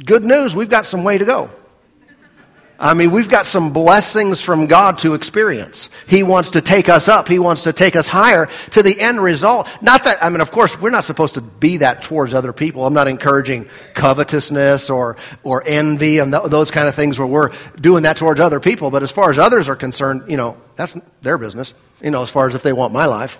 Good 0.04 0.24
news, 0.24 0.56
we've 0.56 0.70
got 0.70 0.86
some 0.86 1.04
way 1.04 1.18
to 1.18 1.24
go. 1.24 1.50
I 2.82 2.94
mean, 2.94 3.10
we've 3.10 3.28
got 3.28 3.44
some 3.44 3.74
blessings 3.74 4.40
from 4.40 4.66
God 4.66 5.00
to 5.00 5.12
experience. 5.12 5.90
He 6.06 6.22
wants 6.22 6.52
to 6.52 6.62
take 6.62 6.88
us 6.88 7.08
up. 7.08 7.28
He 7.28 7.38
wants 7.38 7.64
to 7.64 7.74
take 7.74 7.94
us 7.94 8.08
higher 8.08 8.48
to 8.70 8.82
the 8.82 8.98
end 8.98 9.22
result. 9.22 9.68
Not 9.82 10.04
that, 10.04 10.24
I 10.24 10.30
mean, 10.30 10.40
of 10.40 10.50
course, 10.50 10.80
we're 10.80 10.88
not 10.88 11.04
supposed 11.04 11.34
to 11.34 11.42
be 11.42 11.78
that 11.78 12.00
towards 12.00 12.32
other 12.32 12.54
people. 12.54 12.86
I'm 12.86 12.94
not 12.94 13.06
encouraging 13.06 13.68
covetousness 13.92 14.88
or, 14.88 15.18
or 15.42 15.62
envy 15.66 16.20
and 16.20 16.32
th- 16.32 16.44
those 16.44 16.70
kind 16.70 16.88
of 16.88 16.94
things 16.94 17.18
where 17.18 17.28
we're 17.28 17.50
doing 17.78 18.04
that 18.04 18.16
towards 18.16 18.40
other 18.40 18.60
people. 18.60 18.90
But 18.90 19.02
as 19.02 19.12
far 19.12 19.30
as 19.30 19.38
others 19.38 19.68
are 19.68 19.76
concerned, 19.76 20.30
you 20.30 20.38
know, 20.38 20.56
that's 20.76 20.96
their 21.20 21.36
business. 21.36 21.74
You 22.02 22.10
know, 22.10 22.22
as 22.22 22.30
far 22.30 22.48
as 22.48 22.54
if 22.54 22.62
they 22.62 22.72
want 22.72 22.94
my 22.94 23.04
life. 23.04 23.38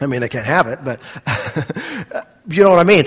I 0.00 0.06
mean, 0.06 0.22
they 0.22 0.30
can't 0.30 0.46
have 0.46 0.66
it, 0.66 0.82
but 0.82 0.98
you 2.48 2.64
know 2.64 2.70
what 2.70 2.78
I 2.78 2.84
mean. 2.84 3.04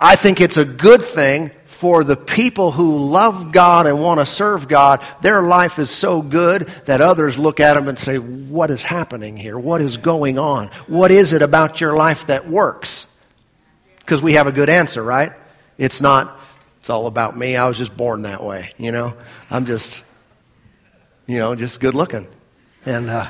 I 0.00 0.16
think 0.16 0.40
it's 0.40 0.56
a 0.56 0.64
good 0.64 1.02
thing 1.02 1.50
for 1.80 2.04
the 2.04 2.14
people 2.14 2.70
who 2.70 2.98
love 2.98 3.52
God 3.52 3.86
and 3.86 3.98
want 4.02 4.20
to 4.20 4.26
serve 4.26 4.68
God, 4.68 5.02
their 5.22 5.40
life 5.40 5.78
is 5.78 5.90
so 5.90 6.20
good 6.20 6.68
that 6.84 7.00
others 7.00 7.38
look 7.38 7.58
at 7.58 7.72
them 7.72 7.88
and 7.88 7.98
say, 7.98 8.18
What 8.18 8.70
is 8.70 8.82
happening 8.82 9.38
here? 9.38 9.58
What 9.58 9.80
is 9.80 9.96
going 9.96 10.38
on? 10.38 10.68
What 10.88 11.10
is 11.10 11.32
it 11.32 11.40
about 11.40 11.80
your 11.80 11.96
life 11.96 12.26
that 12.26 12.46
works? 12.46 13.06
Because 14.00 14.20
we 14.20 14.34
have 14.34 14.46
a 14.46 14.52
good 14.52 14.68
answer, 14.68 15.02
right? 15.02 15.32
It's 15.78 16.02
not, 16.02 16.38
it's 16.80 16.90
all 16.90 17.06
about 17.06 17.34
me. 17.34 17.56
I 17.56 17.66
was 17.66 17.78
just 17.78 17.96
born 17.96 18.22
that 18.22 18.44
way, 18.44 18.74
you 18.76 18.92
know? 18.92 19.16
I'm 19.48 19.64
just, 19.64 20.02
you 21.26 21.38
know, 21.38 21.54
just 21.54 21.80
good 21.80 21.94
looking. 21.94 22.28
And, 22.84 23.08
uh, 23.08 23.26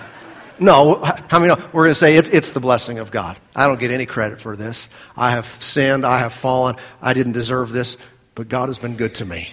no, 0.58 1.00
I 1.04 1.38
mean, 1.38 1.50
we're 1.72 1.84
going 1.84 1.92
to 1.92 1.94
say 1.94 2.16
it's, 2.16 2.28
it's 2.28 2.50
the 2.50 2.58
blessing 2.58 2.98
of 2.98 3.12
God. 3.12 3.38
I 3.54 3.68
don't 3.68 3.78
get 3.78 3.92
any 3.92 4.06
credit 4.06 4.40
for 4.40 4.56
this. 4.56 4.88
I 5.16 5.30
have 5.30 5.46
sinned. 5.46 6.04
I 6.04 6.18
have 6.18 6.34
fallen. 6.34 6.74
I 7.00 7.14
didn't 7.14 7.32
deserve 7.32 7.70
this, 7.70 7.96
but 8.34 8.48
God 8.48 8.68
has 8.68 8.78
been 8.78 8.96
good 8.96 9.16
to 9.16 9.24
me. 9.24 9.52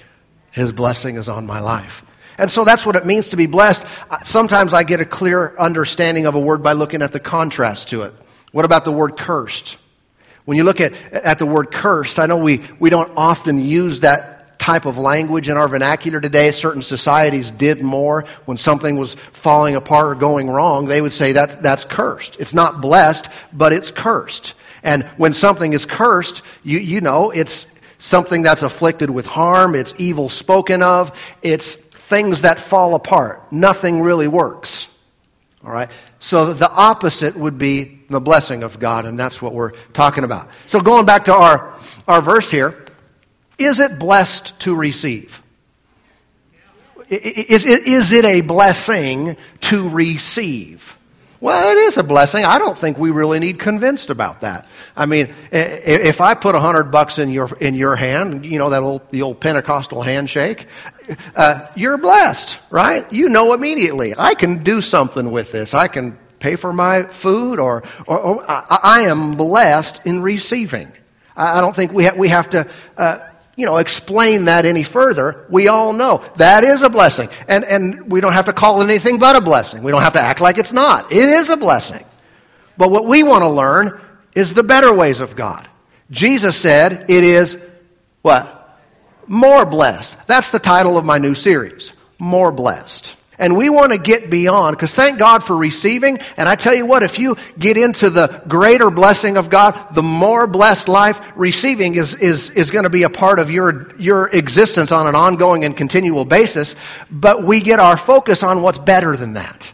His 0.52 0.72
blessing 0.72 1.18
is 1.18 1.30
on 1.30 1.46
my 1.46 1.60
life. 1.60 2.04
And 2.38 2.52
so 2.52 2.64
that's 2.64 2.86
what 2.86 2.96
it 2.96 3.06
means 3.06 3.30
to 3.30 3.38
be 3.38 3.48
blessed. 3.48 3.84
Sometimes 4.24 4.74
I 4.74 4.84
get 4.84 5.02
a 5.02 5.06
clear 5.06 5.56
understanding 5.58 6.26
of 6.26 6.36
a 6.36 6.40
word 6.40 6.62
by 6.62 6.74
looking 6.74 7.02
at 7.02 7.12
the 7.12 7.20
contrast 7.20 7.90
to 7.90 8.04
it. 8.04 8.14
What 8.52 8.66
about 8.66 8.86
the 8.86 8.92
word 8.92 9.18
cursed? 9.18 9.78
When 10.46 10.58
you 10.58 10.64
look 10.64 10.80
at, 10.80 10.94
at 11.12 11.40
the 11.40 11.46
word 11.46 11.72
cursed, 11.72 12.20
I 12.20 12.28
know 12.28 12.38
we, 12.38 12.62
we 12.80 12.90
don't 12.90 13.18
often 13.18 13.58
use 13.58 14.02
that 14.02 14.60
type 14.60 14.86
of 14.86 14.98
language 14.98 15.50
in 15.50 15.58
our 15.58 15.68
vernacular 15.68 16.22
today. 16.22 16.52
Certain 16.52 16.82
societies 16.82 17.52
did 17.52 17.82
more 17.82 18.26
when 18.46 18.58
something 18.58 18.98
was 18.98 19.16
falling 19.32 19.76
apart 19.76 20.08
or 20.08 20.16
going 20.16 20.50
wrong. 20.50 20.86
They 20.86 21.02
would 21.02 21.14
say 21.14 21.34
that 21.34 21.64
that's 21.64 21.86
cursed. 21.86 22.38
It's 22.40 22.54
not 22.54 22.82
blessed, 22.82 23.28
but 23.52 23.74
it's 23.74 23.92
cursed. 23.92 24.54
And 24.84 25.04
when 25.18 25.34
something 25.34 25.74
is 25.74 25.86
cursed, 25.86 26.44
you, 26.64 26.80
you 26.80 27.02
know, 27.02 27.32
it's 27.32 27.66
something 27.98 28.44
that's 28.44 28.64
afflicted 28.64 29.10
with 29.10 29.26
harm. 29.26 29.76
It's 29.76 29.94
evil 29.98 30.30
spoken 30.30 30.82
of. 30.82 31.18
It's 31.42 31.76
things 31.76 32.44
that 32.44 32.60
fall 32.60 32.96
apart. 32.96 33.52
Nothing 33.52 34.02
really 34.02 34.28
works. 34.28 34.88
All 35.64 35.72
right. 35.72 35.90
So 36.20 36.54
the 36.54 36.72
opposite 36.72 37.36
would 37.36 37.58
be 37.58 38.02
the 38.10 38.22
blessing 38.22 38.64
of 38.64 38.80
God, 38.80 39.06
and 39.06 39.20
that's 39.20 39.42
what 39.42 39.54
we're 39.54 39.72
talking 39.94 40.24
about. 40.24 40.50
So 40.66 40.80
going 40.80 41.06
back 41.06 41.26
to 41.26 41.34
our, 41.34 41.74
our 42.08 42.22
verse 42.22 42.50
here, 42.50 42.86
is 43.58 43.80
it 43.80 44.00
blessed 44.00 44.58
to 44.62 44.76
receive? 44.76 45.42
Is, 47.10 47.66
is 47.66 48.12
it 48.12 48.26
a 48.26 48.42
blessing 48.42 49.38
to 49.62 49.90
receive? 49.90 50.98
Well, 51.40 51.72
it 51.72 51.78
is 51.78 51.98
a 51.98 52.04
blessing. 52.04 52.46
I 52.46 52.58
don't 52.58 52.78
think 52.78 52.98
we 52.98 53.12
really 53.12 53.40
need 53.40 53.60
convinced 53.60 54.10
about 54.10 54.42
that. 54.42 54.68
I 54.96 55.06
mean, 55.06 55.34
if 55.52 56.20
I 56.20 56.34
put 56.34 56.56
a 56.56 56.60
hundred 56.60 56.86
bucks 56.86 57.20
in 57.20 57.30
your 57.30 57.56
in 57.60 57.76
your 57.76 57.96
hand, 57.96 58.46
you 58.46 58.58
know 58.58 58.72
that 58.72 58.82
old 58.82 59.12
the 59.12 59.22
old 59.22 59.40
Pentecostal 59.40 60.02
handshake, 60.02 60.68
uh, 61.36 61.68
you're 61.76 61.98
blessed, 61.98 62.60
right? 62.72 63.12
You 63.14 63.30
know 63.30 63.54
immediately. 63.54 64.16
I 64.18 64.34
can 64.34 64.64
do 64.64 64.82
something 64.82 65.30
with 65.30 65.52
this. 65.52 65.76
I 65.76 65.88
can 65.88 66.18
pay 66.40 66.56
for 66.56 66.74
my 66.74 67.04
food, 67.04 67.60
or, 67.60 67.84
or, 68.08 68.20
or 68.20 68.46
I, 68.50 68.80
I, 68.84 69.02
am 69.04 69.36
blessed 69.36 70.02
in 70.06 70.22
receiving. 70.22 70.92
I, 71.36 71.62
don't 71.62 71.76
think 71.76 71.92
we 71.92 72.06
ha- 72.06 72.16
we 72.16 72.30
have 72.30 72.50
to. 72.52 72.68
Uh, 72.98 73.27
you 73.58 73.66
know, 73.66 73.78
explain 73.78 74.46
that 74.46 74.66
any 74.66 74.84
further. 74.84 75.46
We 75.50 75.68
all 75.68 75.92
know 75.92 76.24
that 76.36 76.64
is 76.64 76.84
a 76.84 76.90
blessing. 76.90 77.30
And, 77.48 77.66
and 77.66 78.12
we 78.12 78.22
don't 78.22 78.34
have 78.34 78.46
to 78.46 78.54
call 78.54 78.82
it 78.82 78.86
anything 78.86 79.18
but 79.18 79.36
a 79.36 79.42
blessing. 79.42 79.82
We 79.82 79.92
don't 79.92 80.04
have 80.04 80.14
to 80.14 80.22
act 80.22 80.40
like 80.40 80.60
it's 80.60 80.72
not. 80.72 81.12
It 81.12 81.28
is 81.28 81.50
a 81.50 81.58
blessing. 81.58 82.06
But 82.78 82.92
what 82.92 83.06
we 83.06 83.24
want 83.24 83.42
to 83.42 83.50
learn 83.50 84.00
is 84.36 84.54
the 84.54 84.64
better 84.64 84.94
ways 84.94 85.20
of 85.20 85.36
God. 85.36 85.68
Jesus 86.12 86.56
said 86.56 87.06
it 87.10 87.24
is 87.24 87.58
what? 88.22 88.54
More 89.26 89.66
blessed. 89.66 90.16
That's 90.28 90.52
the 90.52 90.60
title 90.60 90.98
of 90.98 91.06
my 91.06 91.18
new 91.18 91.34
series. 91.34 91.92
More 92.20 92.52
blessed. 92.52 93.17
And 93.40 93.56
we 93.56 93.70
want 93.70 93.92
to 93.92 94.00
get 94.00 94.32
beyond, 94.32 94.76
because 94.76 94.94
thank 94.94 95.20
God 95.20 95.44
for 95.44 95.56
receiving. 95.56 96.20
And 96.38 96.50
I 96.50 96.56
tell 96.56 96.74
you 96.74 96.88
what, 96.88 97.04
if 97.04 97.20
you 97.20 97.38
get 97.58 97.78
into 97.78 98.10
the 98.10 98.42
greater 98.48 98.90
blessing 98.90 99.38
of 99.38 99.52
God, 99.52 99.94
the 99.94 100.02
more 100.02 100.48
blessed 100.48 100.88
life 100.88 101.22
receiving 101.36 101.94
is, 101.94 102.16
is, 102.16 102.50
is 102.50 102.72
going 102.72 102.86
to 102.86 102.90
be 102.90 103.04
a 103.04 103.12
part 103.12 103.38
of 103.38 103.52
your, 103.52 103.96
your 104.00 104.28
existence 104.28 104.92
on 104.92 105.06
an 105.06 105.14
ongoing 105.14 105.66
and 105.66 105.78
continual 105.78 106.26
basis. 106.26 106.76
But 107.12 107.44
we 107.44 107.62
get 107.62 107.80
our 107.80 107.96
focus 107.96 108.42
on 108.42 108.64
what's 108.64 108.80
better 108.80 109.16
than 109.16 109.34
that. 109.34 109.72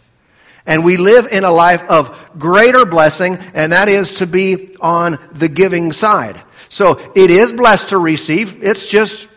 And 0.66 0.84
we 0.84 0.98
live 0.98 1.26
in 1.30 1.44
a 1.44 1.50
life 1.50 1.82
of 1.84 2.18
greater 2.38 2.84
blessing, 2.84 3.38
and 3.54 3.72
that 3.72 3.88
is 3.88 4.16
to 4.16 4.26
be 4.26 4.76
on 4.76 5.18
the 5.32 5.48
giving 5.48 5.92
side. 5.92 6.42
So 6.68 7.00
it 7.14 7.30
is 7.30 7.52
blessed 7.52 7.90
to 7.90 7.98
receive. 7.98 8.62
It's 8.62 8.86
just 8.86 9.28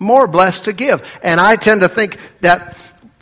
more 0.00 0.26
blessed 0.26 0.64
to 0.64 0.72
give. 0.72 1.02
And 1.22 1.40
I 1.40 1.56
tend 1.56 1.80
to 1.82 1.88
think 1.88 2.18
that 2.40 2.76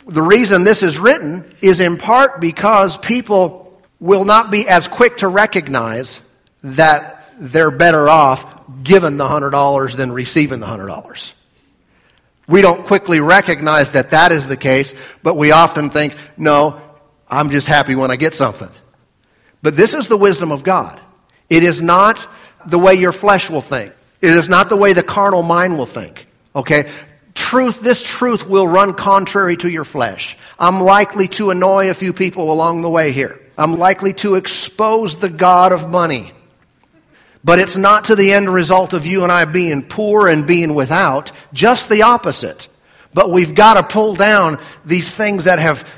the 0.07 0.21
reason 0.21 0.63
this 0.63 0.83
is 0.83 0.97
written 0.97 1.53
is 1.61 1.79
in 1.79 1.97
part 1.97 2.39
because 2.39 2.97
people 2.97 3.79
will 3.99 4.25
not 4.25 4.51
be 4.51 4.67
as 4.67 4.87
quick 4.87 5.17
to 5.17 5.27
recognize 5.27 6.19
that 6.63 7.29
they're 7.39 7.71
better 7.71 8.07
off 8.07 8.83
giving 8.83 9.17
the 9.17 9.25
$100 9.25 9.95
than 9.95 10.11
receiving 10.11 10.59
the 10.59 10.65
$100. 10.65 11.33
We 12.47 12.61
don't 12.61 12.85
quickly 12.85 13.19
recognize 13.19 13.91
that 13.91 14.11
that 14.11 14.31
is 14.31 14.47
the 14.47 14.57
case, 14.57 14.93
but 15.21 15.35
we 15.35 15.51
often 15.51 15.89
think, 15.89 16.15
no, 16.37 16.81
I'm 17.29 17.49
just 17.49 17.67
happy 17.67 17.95
when 17.95 18.09
I 18.09 18.15
get 18.15 18.33
something. 18.33 18.69
But 19.61 19.75
this 19.75 19.93
is 19.93 20.07
the 20.07 20.17
wisdom 20.17 20.51
of 20.51 20.63
God. 20.63 20.99
It 21.49 21.63
is 21.63 21.81
not 21.81 22.25
the 22.65 22.79
way 22.79 22.93
your 22.95 23.11
flesh 23.11 23.49
will 23.49 23.61
think. 23.61 23.93
It 24.21 24.31
is 24.31 24.47
not 24.47 24.69
the 24.69 24.77
way 24.77 24.93
the 24.93 25.03
carnal 25.03 25.43
mind 25.43 25.77
will 25.77 25.85
think. 25.85 26.27
Okay? 26.55 26.89
Truth, 27.37 27.81
this 27.81 28.03
truth 28.03 28.45
will 28.45 28.67
run 28.67 28.93
contrary 28.93 29.55
to 29.57 29.69
your 29.69 29.85
flesh. 29.85 30.35
I'm 30.59 30.81
likely 30.81 31.27
to 31.29 31.51
annoy 31.51 31.89
a 31.89 31.93
few 31.93 32.11
people 32.11 32.51
along 32.51 32.81
the 32.81 32.89
way 32.89 33.11
here. 33.11 33.39
I'm 33.57 33.77
likely 33.77 34.13
to 34.13 34.35
expose 34.35 35.17
the 35.17 35.29
God 35.29 35.71
of 35.71 35.89
money. 35.89 36.33
But 37.43 37.59
it's 37.59 37.77
not 37.77 38.05
to 38.05 38.15
the 38.15 38.33
end 38.33 38.49
result 38.49 38.93
of 38.93 39.05
you 39.05 39.23
and 39.23 39.31
I 39.31 39.45
being 39.45 39.83
poor 39.83 40.27
and 40.27 40.45
being 40.45 40.73
without, 40.73 41.31
just 41.53 41.87
the 41.89 42.01
opposite. 42.01 42.67
But 43.13 43.29
we've 43.29 43.55
got 43.55 43.75
to 43.75 43.83
pull 43.83 44.15
down 44.15 44.59
these 44.83 45.13
things 45.13 45.45
that 45.45 45.59
have, 45.59 45.89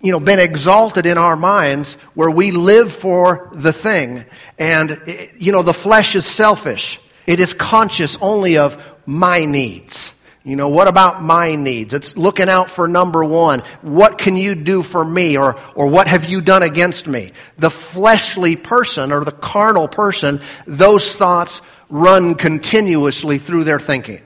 you 0.00 0.12
know, 0.12 0.20
been 0.20 0.38
exalted 0.38 1.06
in 1.06 1.18
our 1.18 1.36
minds 1.36 1.94
where 2.14 2.30
we 2.30 2.52
live 2.52 2.92
for 2.92 3.50
the 3.52 3.72
thing. 3.72 4.24
And, 4.58 5.02
you 5.36 5.50
know, 5.50 5.62
the 5.62 5.74
flesh 5.74 6.14
is 6.14 6.26
selfish. 6.26 7.00
It 7.26 7.40
is 7.40 7.54
conscious 7.54 8.16
only 8.20 8.58
of 8.58 8.82
my 9.04 9.46
needs. 9.46 10.12
You 10.48 10.56
know, 10.56 10.70
what 10.70 10.88
about 10.88 11.22
my 11.22 11.56
needs? 11.56 11.92
It's 11.92 12.16
looking 12.16 12.48
out 12.48 12.70
for 12.70 12.88
number 12.88 13.22
one. 13.22 13.60
What 13.82 14.16
can 14.16 14.34
you 14.34 14.54
do 14.54 14.82
for 14.82 15.04
me? 15.04 15.36
Or, 15.36 15.60
or 15.74 15.88
what 15.88 16.06
have 16.06 16.24
you 16.24 16.40
done 16.40 16.62
against 16.62 17.06
me? 17.06 17.32
The 17.58 17.68
fleshly 17.68 18.56
person 18.56 19.12
or 19.12 19.24
the 19.24 19.30
carnal 19.30 19.88
person, 19.88 20.40
those 20.66 21.14
thoughts 21.14 21.60
run 21.90 22.34
continuously 22.34 23.36
through 23.36 23.64
their 23.64 23.78
thinking. 23.78 24.22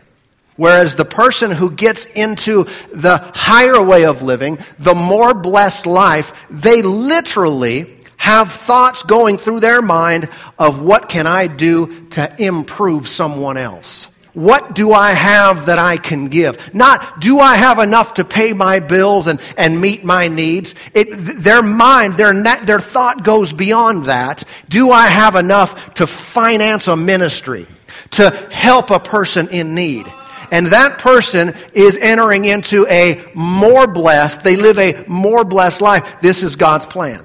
Whereas 0.54 0.94
the 0.94 1.04
person 1.04 1.50
who 1.50 1.72
gets 1.72 2.04
into 2.04 2.68
the 2.92 3.18
higher 3.34 3.82
way 3.82 4.04
of 4.04 4.22
living, 4.22 4.60
the 4.78 4.94
more 4.94 5.34
blessed 5.34 5.86
life, 5.86 6.32
they 6.50 6.82
literally 6.82 7.96
have 8.16 8.52
thoughts 8.52 9.02
going 9.02 9.38
through 9.38 9.58
their 9.58 9.82
mind 9.82 10.28
of 10.56 10.80
what 10.80 11.08
can 11.08 11.26
I 11.26 11.48
do 11.48 12.06
to 12.10 12.40
improve 12.40 13.08
someone 13.08 13.56
else? 13.56 14.06
What 14.34 14.74
do 14.74 14.92
I 14.92 15.12
have 15.12 15.66
that 15.66 15.78
I 15.78 15.98
can 15.98 16.28
give? 16.28 16.74
Not, 16.74 17.20
do 17.20 17.38
I 17.38 17.56
have 17.56 17.78
enough 17.78 18.14
to 18.14 18.24
pay 18.24 18.54
my 18.54 18.80
bills 18.80 19.26
and, 19.26 19.40
and 19.58 19.78
meet 19.78 20.04
my 20.04 20.28
needs? 20.28 20.74
It, 20.94 21.08
their 21.42 21.62
mind, 21.62 22.14
their, 22.14 22.32
net, 22.32 22.64
their 22.64 22.80
thought 22.80 23.24
goes 23.24 23.52
beyond 23.52 24.06
that. 24.06 24.44
Do 24.70 24.90
I 24.90 25.06
have 25.06 25.34
enough 25.34 25.94
to 25.94 26.06
finance 26.06 26.88
a 26.88 26.96
ministry? 26.96 27.66
To 28.12 28.30
help 28.50 28.90
a 28.90 29.00
person 29.00 29.48
in 29.48 29.74
need? 29.74 30.10
And 30.50 30.66
that 30.68 30.98
person 30.98 31.54
is 31.74 31.98
entering 31.98 32.46
into 32.46 32.86
a 32.86 33.24
more 33.34 33.86
blessed, 33.86 34.42
they 34.42 34.56
live 34.56 34.78
a 34.78 35.04
more 35.08 35.44
blessed 35.44 35.82
life. 35.82 36.20
This 36.22 36.42
is 36.42 36.56
God's 36.56 36.86
plan. 36.86 37.22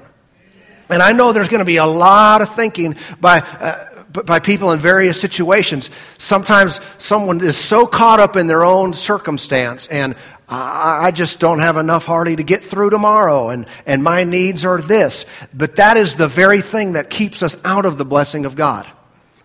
And 0.90 1.02
I 1.02 1.12
know 1.12 1.32
there's 1.32 1.50
going 1.50 1.60
to 1.60 1.66
be 1.66 1.76
a 1.76 1.86
lot 1.86 2.40
of 2.40 2.54
thinking 2.54 2.96
by, 3.20 3.40
uh, 3.40 3.87
by 4.12 4.40
people 4.40 4.72
in 4.72 4.78
various 4.78 5.20
situations. 5.20 5.90
Sometimes 6.18 6.80
someone 6.98 7.42
is 7.42 7.56
so 7.56 7.86
caught 7.86 8.20
up 8.20 8.36
in 8.36 8.46
their 8.46 8.64
own 8.64 8.94
circumstance 8.94 9.86
and 9.86 10.16
I 10.50 11.10
just 11.10 11.40
don't 11.40 11.58
have 11.58 11.76
enough 11.76 12.06
hardly 12.06 12.36
to 12.36 12.42
get 12.42 12.64
through 12.64 12.88
tomorrow 12.88 13.50
and, 13.50 13.66
and 13.84 14.02
my 14.02 14.24
needs 14.24 14.64
are 14.64 14.80
this. 14.80 15.26
But 15.52 15.76
that 15.76 15.98
is 15.98 16.16
the 16.16 16.28
very 16.28 16.62
thing 16.62 16.94
that 16.94 17.10
keeps 17.10 17.42
us 17.42 17.56
out 17.64 17.84
of 17.84 17.98
the 17.98 18.06
blessing 18.06 18.46
of 18.46 18.56
God. 18.56 18.86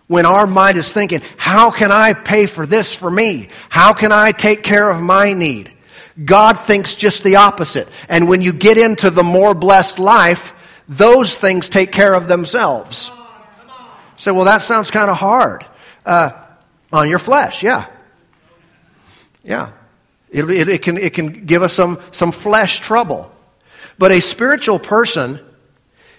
When 0.06 0.24
our 0.24 0.46
mind 0.46 0.78
is 0.78 0.90
thinking, 0.90 1.22
how 1.36 1.70
can 1.70 1.92
I 1.92 2.14
pay 2.14 2.46
for 2.46 2.64
this 2.64 2.94
for 2.94 3.10
me? 3.10 3.48
How 3.68 3.92
can 3.92 4.12
I 4.12 4.32
take 4.32 4.62
care 4.62 4.88
of 4.90 5.00
my 5.00 5.34
need? 5.34 5.72
God 6.22 6.58
thinks 6.60 6.94
just 6.94 7.22
the 7.22 7.36
opposite. 7.36 7.88
And 8.08 8.28
when 8.28 8.40
you 8.40 8.52
get 8.52 8.78
into 8.78 9.10
the 9.10 9.22
more 9.22 9.54
blessed 9.54 9.98
life, 9.98 10.54
those 10.88 11.34
things 11.34 11.68
take 11.68 11.92
care 11.92 12.14
of 12.14 12.28
themselves. 12.28 13.10
Say, 14.16 14.30
well, 14.30 14.44
that 14.44 14.62
sounds 14.62 14.90
kind 14.90 15.10
of 15.10 15.16
hard. 15.16 15.66
Uh, 16.04 16.30
on 16.92 17.08
your 17.08 17.18
flesh, 17.18 17.62
yeah. 17.62 17.86
Yeah. 19.42 19.72
It, 20.30 20.48
it, 20.50 20.68
it, 20.68 20.82
can, 20.82 20.98
it 20.98 21.14
can 21.14 21.46
give 21.46 21.62
us 21.62 21.72
some, 21.72 22.00
some 22.10 22.32
flesh 22.32 22.80
trouble. 22.80 23.30
But 23.98 24.12
a 24.12 24.20
spiritual 24.20 24.78
person 24.78 25.40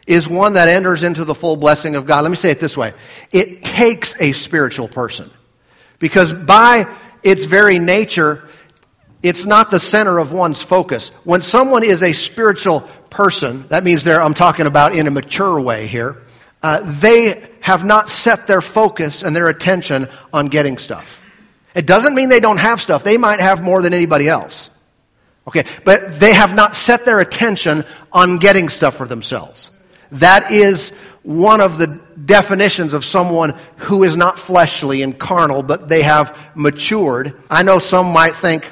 is 0.07 0.27
one 0.27 0.53
that 0.53 0.67
enters 0.67 1.03
into 1.03 1.25
the 1.25 1.35
full 1.35 1.57
blessing 1.57 1.95
of 1.95 2.05
God. 2.05 2.21
Let 2.21 2.29
me 2.29 2.37
say 2.37 2.51
it 2.51 2.59
this 2.59 2.77
way. 2.77 2.93
It 3.31 3.63
takes 3.63 4.15
a 4.19 4.31
spiritual 4.31 4.87
person. 4.87 5.29
Because 5.99 6.33
by 6.33 6.93
its 7.23 7.45
very 7.45 7.79
nature, 7.79 8.47
it's 9.23 9.45
not 9.45 9.71
the 9.71 9.79
center 9.79 10.19
of 10.19 10.31
one's 10.31 10.61
focus. 10.61 11.09
When 11.23 11.41
someone 11.41 11.83
is 11.83 12.03
a 12.03 12.13
spiritual 12.13 12.81
person, 13.09 13.65
that 13.69 13.83
means 13.83 14.03
they're, 14.03 14.21
I'm 14.21 14.35
talking 14.35 14.67
about 14.67 14.95
in 14.95 15.07
a 15.07 15.11
mature 15.11 15.59
way 15.59 15.87
here, 15.87 16.21
uh, 16.65 16.81
they 17.00 17.48
have 17.62 17.86
not 17.86 18.10
set 18.10 18.48
their 18.48 18.60
focus 18.60 19.22
and 19.22 19.36
their 19.36 19.50
attention 19.50 20.07
on 20.34 20.48
getting 20.48 20.79
stuff. 20.79 21.22
It 21.75 21.86
doesn't 21.86 22.15
mean 22.15 22.29
they 22.29 22.39
don't 22.39 22.57
have 22.57 22.81
stuff. 22.81 23.03
They 23.03 23.19
might 23.19 23.39
have 23.39 23.62
more 23.62 23.84
than 23.84 23.93
anybody 23.93 24.27
else. 24.27 24.72
Okay, 25.48 25.63
but 25.84 26.19
they 26.19 26.34
have 26.34 26.55
not 26.55 26.75
set 26.75 27.05
their 27.05 27.19
attention 27.19 27.86
on 28.12 28.39
getting 28.39 28.69
stuff 28.69 28.95
for 28.95 29.05
themselves. 29.05 29.69
That 30.13 30.51
is 30.51 30.89
one 31.22 31.62
of 31.62 31.77
the 31.77 31.86
definitions 31.86 32.93
of 32.93 33.05
someone 33.05 33.53
who 33.75 34.03
is 34.03 34.17
not 34.17 34.39
fleshly 34.39 35.03
and 35.03 35.19
carnal, 35.19 35.62
but 35.62 35.88
they 35.88 36.01
have 36.01 36.36
matured. 36.55 37.36
I 37.48 37.62
know 37.62 37.77
some 37.77 38.12
might 38.12 38.34
think, 38.34 38.67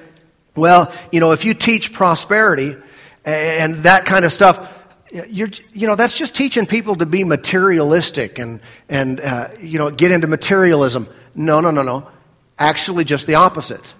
well, 0.55 0.91
you 1.11 1.19
know, 1.19 1.31
if 1.31 1.45
you 1.45 1.53
teach 1.53 1.93
prosperity 1.93 2.75
and 3.23 3.83
that 3.83 4.05
kind 4.05 4.25
of 4.25 4.33
stuff, 4.33 4.67
you're, 5.13 5.49
you 5.71 5.87
know, 5.87 5.95
that's 5.95 6.17
just 6.17 6.35
teaching 6.35 6.65
people 6.65 6.95
to 6.95 7.05
be 7.05 7.23
materialistic 7.23 8.39
and, 8.39 8.61
and 8.89 9.19
uh, 9.19 9.49
you 9.59 9.77
know, 9.77 9.91
get 9.91 10.11
into 10.11 10.27
materialism. 10.27 11.07
No, 11.35 11.61
no, 11.61 11.71
no, 11.71 11.83
no. 11.83 12.09
Actually, 12.57 13.03
just 13.03 13.27
the 13.27 13.35
opposite. 13.35 13.93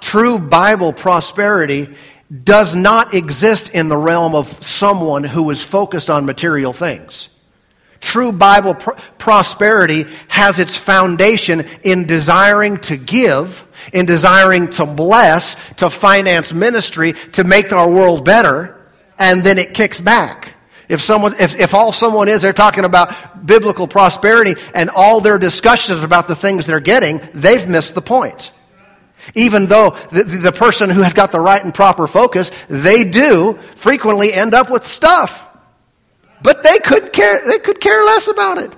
True 0.00 0.38
Bible 0.38 0.92
prosperity 0.92 1.94
does 2.44 2.74
not 2.74 3.14
exist 3.14 3.70
in 3.70 3.88
the 3.88 3.96
realm 3.96 4.34
of 4.34 4.48
someone 4.64 5.22
who 5.22 5.50
is 5.50 5.62
focused 5.62 6.10
on 6.10 6.26
material 6.26 6.72
things. 6.72 7.28
True 8.00 8.32
Bible 8.32 8.74
pr- 8.74 8.98
prosperity 9.18 10.06
has 10.28 10.58
its 10.58 10.76
foundation 10.76 11.66
in 11.82 12.06
desiring 12.06 12.78
to 12.78 12.96
give, 12.96 13.64
in 13.92 14.06
desiring 14.06 14.70
to 14.70 14.86
bless, 14.86 15.56
to 15.76 15.88
finance 15.88 16.52
ministry, 16.52 17.14
to 17.32 17.44
make 17.44 17.72
our 17.72 17.88
world 17.88 18.24
better, 18.24 18.76
and 19.18 19.42
then 19.42 19.58
it 19.58 19.74
kicks 19.74 20.00
back. 20.00 20.55
If 20.88 21.00
someone, 21.00 21.34
if, 21.40 21.58
if 21.58 21.74
all 21.74 21.92
someone 21.92 22.28
is, 22.28 22.42
they're 22.42 22.52
talking 22.52 22.84
about 22.84 23.44
biblical 23.44 23.88
prosperity 23.88 24.54
and 24.74 24.90
all 24.90 25.20
their 25.20 25.38
discussions 25.38 26.02
about 26.02 26.28
the 26.28 26.36
things 26.36 26.66
they're 26.66 26.80
getting, 26.80 27.20
they've 27.34 27.66
missed 27.66 27.94
the 27.94 28.02
point. 28.02 28.52
Even 29.34 29.66
though 29.66 29.90
the, 30.12 30.22
the 30.22 30.52
person 30.52 30.88
who 30.88 31.02
has 31.02 31.12
got 31.12 31.32
the 31.32 31.40
right 31.40 31.62
and 31.62 31.74
proper 31.74 32.06
focus, 32.06 32.50
they 32.68 33.04
do 33.04 33.58
frequently 33.74 34.32
end 34.32 34.54
up 34.54 34.70
with 34.70 34.86
stuff. 34.86 35.44
But 36.42 36.62
they 36.62 36.78
could 36.78 37.12
care, 37.12 37.44
they 37.46 37.58
could 37.58 37.80
care 37.80 38.04
less 38.04 38.28
about 38.28 38.58
it. 38.58 38.76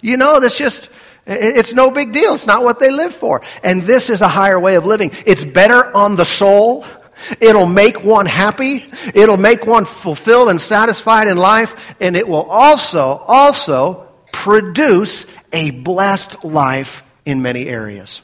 You 0.00 0.16
know, 0.16 0.40
that's 0.40 0.58
just, 0.58 0.88
it's 1.26 1.74
no 1.74 1.90
big 1.90 2.12
deal. 2.12 2.34
It's 2.34 2.46
not 2.46 2.64
what 2.64 2.78
they 2.78 2.90
live 2.90 3.14
for. 3.14 3.42
And 3.62 3.82
this 3.82 4.10
is 4.10 4.22
a 4.22 4.28
higher 4.28 4.58
way 4.58 4.76
of 4.76 4.86
living. 4.86 5.12
It's 5.24 5.44
better 5.44 5.96
on 5.96 6.16
the 6.16 6.24
soul. 6.24 6.84
It'll 7.40 7.66
make 7.66 8.04
one 8.04 8.26
happy. 8.26 8.84
It'll 9.14 9.36
make 9.36 9.66
one 9.66 9.84
fulfilled 9.84 10.48
and 10.48 10.60
satisfied 10.60 11.28
in 11.28 11.36
life. 11.36 11.74
And 12.00 12.16
it 12.16 12.28
will 12.28 12.44
also, 12.44 13.08
also 13.26 14.08
produce 14.32 15.26
a 15.52 15.70
blessed 15.70 16.44
life 16.44 17.02
in 17.24 17.42
many 17.42 17.66
areas. 17.66 18.22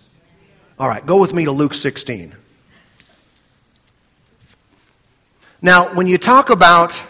All 0.79 0.89
right, 0.89 1.05
go 1.05 1.19
with 1.19 1.33
me 1.33 1.45
to 1.47 1.53
Luke 1.53 1.75
16. 1.75 2.35
Now, 5.61 5.95
when 5.95 6.07
you 6.07 6.19
talk 6.19 6.51
about 6.51 7.01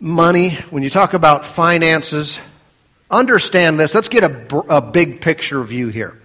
money, 0.00 0.50
when 0.70 0.82
you 0.82 0.90
talk 0.90 1.14
about 1.14 1.44
finances, 1.44 2.40
understand 3.10 3.78
this. 3.78 3.94
Let's 3.94 4.08
get 4.08 4.24
a, 4.24 4.56
a 4.68 4.80
big 4.80 5.20
picture 5.20 5.62
view 5.62 5.88
here. 5.88 6.18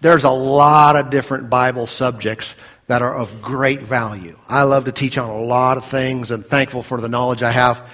There's 0.00 0.24
a 0.24 0.30
lot 0.30 0.96
of 0.96 1.10
different 1.10 1.50
Bible 1.50 1.86
subjects 1.86 2.54
that 2.86 3.02
are 3.02 3.14
of 3.14 3.42
great 3.42 3.82
value. 3.82 4.38
I 4.48 4.62
love 4.62 4.84
to 4.84 4.92
teach 4.92 5.18
on 5.18 5.28
a 5.28 5.40
lot 5.40 5.76
of 5.76 5.84
things 5.84 6.30
and 6.30 6.44
thankful 6.44 6.82
for 6.82 7.00
the 7.00 7.08
knowledge 7.08 7.42
I 7.42 7.50
have. 7.50 7.88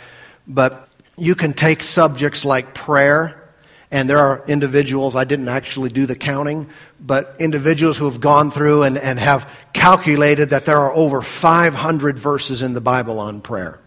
But 0.47 0.88
you 1.17 1.35
can 1.35 1.55
take 1.55 1.83
subjects 1.83 2.45
like 2.45 2.75
prayer, 2.75 3.51
and 3.90 4.09
there 4.09 4.19
are 4.19 4.45
individuals, 4.47 5.17
I 5.17 5.25
didn't 5.25 5.49
actually 5.49 5.88
do 5.88 6.07
the 6.07 6.14
counting, 6.14 6.69
but 7.01 7.37
individuals 7.38 7.97
who 7.97 8.05
have 8.05 8.21
gone 8.21 8.51
through 8.51 8.83
and, 8.83 8.99
and 8.99 9.19
have 9.19 9.49
calculated 9.73 10.51
that 10.51 10.64
there 10.64 10.79
are 10.79 10.93
over 10.93 11.23
500 11.23 12.19
verses 12.19 12.62
in 12.62 12.75
the 12.75 12.81
Bible 12.81 13.19
on 13.19 13.40
prayer. 13.40 13.81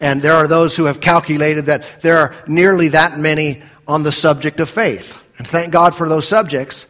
And 0.00 0.22
there 0.22 0.34
are 0.34 0.46
those 0.46 0.76
who 0.76 0.84
have 0.84 1.00
calculated 1.00 1.66
that 1.66 1.84
there 2.02 2.18
are 2.18 2.34
nearly 2.46 2.88
that 2.88 3.18
many 3.18 3.62
on 3.86 4.02
the 4.02 4.12
subject 4.12 4.60
of 4.60 4.68
faith. 4.68 5.16
And 5.38 5.46
thank 5.46 5.72
God 5.72 5.94
for 5.94 6.08
those 6.08 6.26
subjects. 6.26 6.86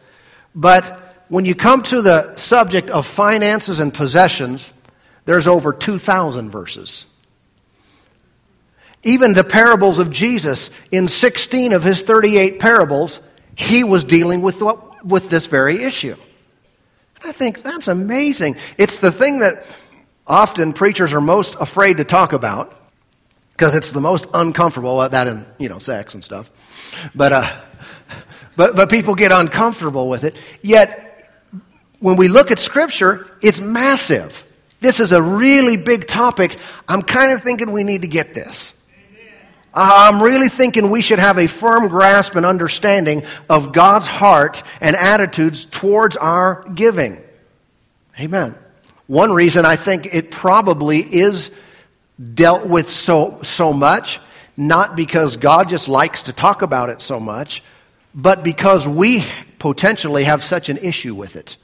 But 0.55 1.25
when 1.29 1.45
you 1.45 1.55
come 1.55 1.83
to 1.83 2.01
the 2.01 2.35
subject 2.35 2.89
of 2.89 3.05
finances 3.05 3.79
and 3.79 3.93
possessions, 3.93 4.71
there's 5.25 5.47
over 5.47 5.73
2,000 5.73 6.49
verses. 6.49 7.05
Even 9.03 9.33
the 9.33 9.43
parables 9.43 9.99
of 9.99 10.11
Jesus, 10.11 10.71
in 10.91 11.07
16 11.07 11.73
of 11.73 11.83
his 11.83 12.01
38 12.01 12.59
parables, 12.59 13.21
he 13.55 13.83
was 13.83 14.03
dealing 14.03 14.41
with, 14.41 14.61
what, 14.61 15.05
with 15.05 15.29
this 15.29 15.47
very 15.47 15.83
issue. 15.83 16.15
I 17.23 17.31
think 17.31 17.61
that's 17.61 17.87
amazing. 17.87 18.57
It's 18.77 18.99
the 18.99 19.11
thing 19.11 19.39
that 19.39 19.65
often 20.25 20.73
preachers 20.73 21.13
are 21.13 21.21
most 21.21 21.55
afraid 21.59 21.97
to 21.97 22.03
talk 22.03 22.33
about 22.33 22.79
because 23.51 23.75
it's 23.75 23.91
the 23.91 23.99
most 23.99 24.27
uncomfortable. 24.33 25.07
That 25.09 25.27
in 25.27 25.45
you 25.57 25.67
know 25.67 25.79
sex 25.79 26.13
and 26.13 26.23
stuff, 26.23 26.49
but 27.13 27.33
uh, 27.33 27.61
but 28.55 28.75
but 28.75 28.89
people 28.89 29.15
get 29.15 29.31
uncomfortable 29.31 30.09
with 30.09 30.23
it. 30.23 30.35
Yet 30.61 31.05
when 31.99 32.17
we 32.17 32.27
look 32.27 32.51
at 32.51 32.59
Scripture, 32.59 33.25
it's 33.41 33.59
massive. 33.59 34.43
This 34.79 34.99
is 34.99 35.11
a 35.11 35.21
really 35.21 35.75
big 35.75 36.07
topic. 36.07 36.57
I'm 36.87 37.01
kind 37.01 37.31
of 37.31 37.43
thinking 37.43 37.71
we 37.71 37.83
need 37.83 38.03
to 38.03 38.07
get 38.07 38.33
this. 38.33 38.73
Uh, 39.71 40.11
I'm 40.11 40.23
really 40.23 40.49
thinking 40.49 40.89
we 40.89 41.01
should 41.01 41.19
have 41.19 41.37
a 41.37 41.47
firm 41.47 41.89
grasp 41.89 42.35
and 42.35 42.45
understanding 42.45 43.23
of 43.49 43.71
God's 43.71 44.07
heart 44.07 44.63
and 44.81 44.95
attitudes 44.95 45.65
towards 45.65 46.17
our 46.17 46.67
giving. 46.73 47.21
Amen. 48.19 48.55
One 49.05 49.31
reason 49.31 49.65
I 49.65 49.75
think 49.75 50.13
it 50.13 50.31
probably 50.31 50.99
is 50.99 51.51
dealt 52.33 52.65
with 52.65 52.89
so, 52.89 53.41
so 53.43 53.71
much, 53.71 54.19
not 54.57 54.95
because 54.95 55.37
God 55.37 55.69
just 55.69 55.87
likes 55.87 56.23
to 56.23 56.33
talk 56.33 56.61
about 56.61 56.89
it 56.89 57.01
so 57.01 57.19
much, 57.19 57.63
but 58.21 58.43
because 58.43 58.87
we 58.87 59.25
potentially 59.59 60.25
have 60.25 60.43
such 60.43 60.69
an 60.69 60.77
issue 60.77 61.15
with 61.15 61.35
it. 61.35 61.57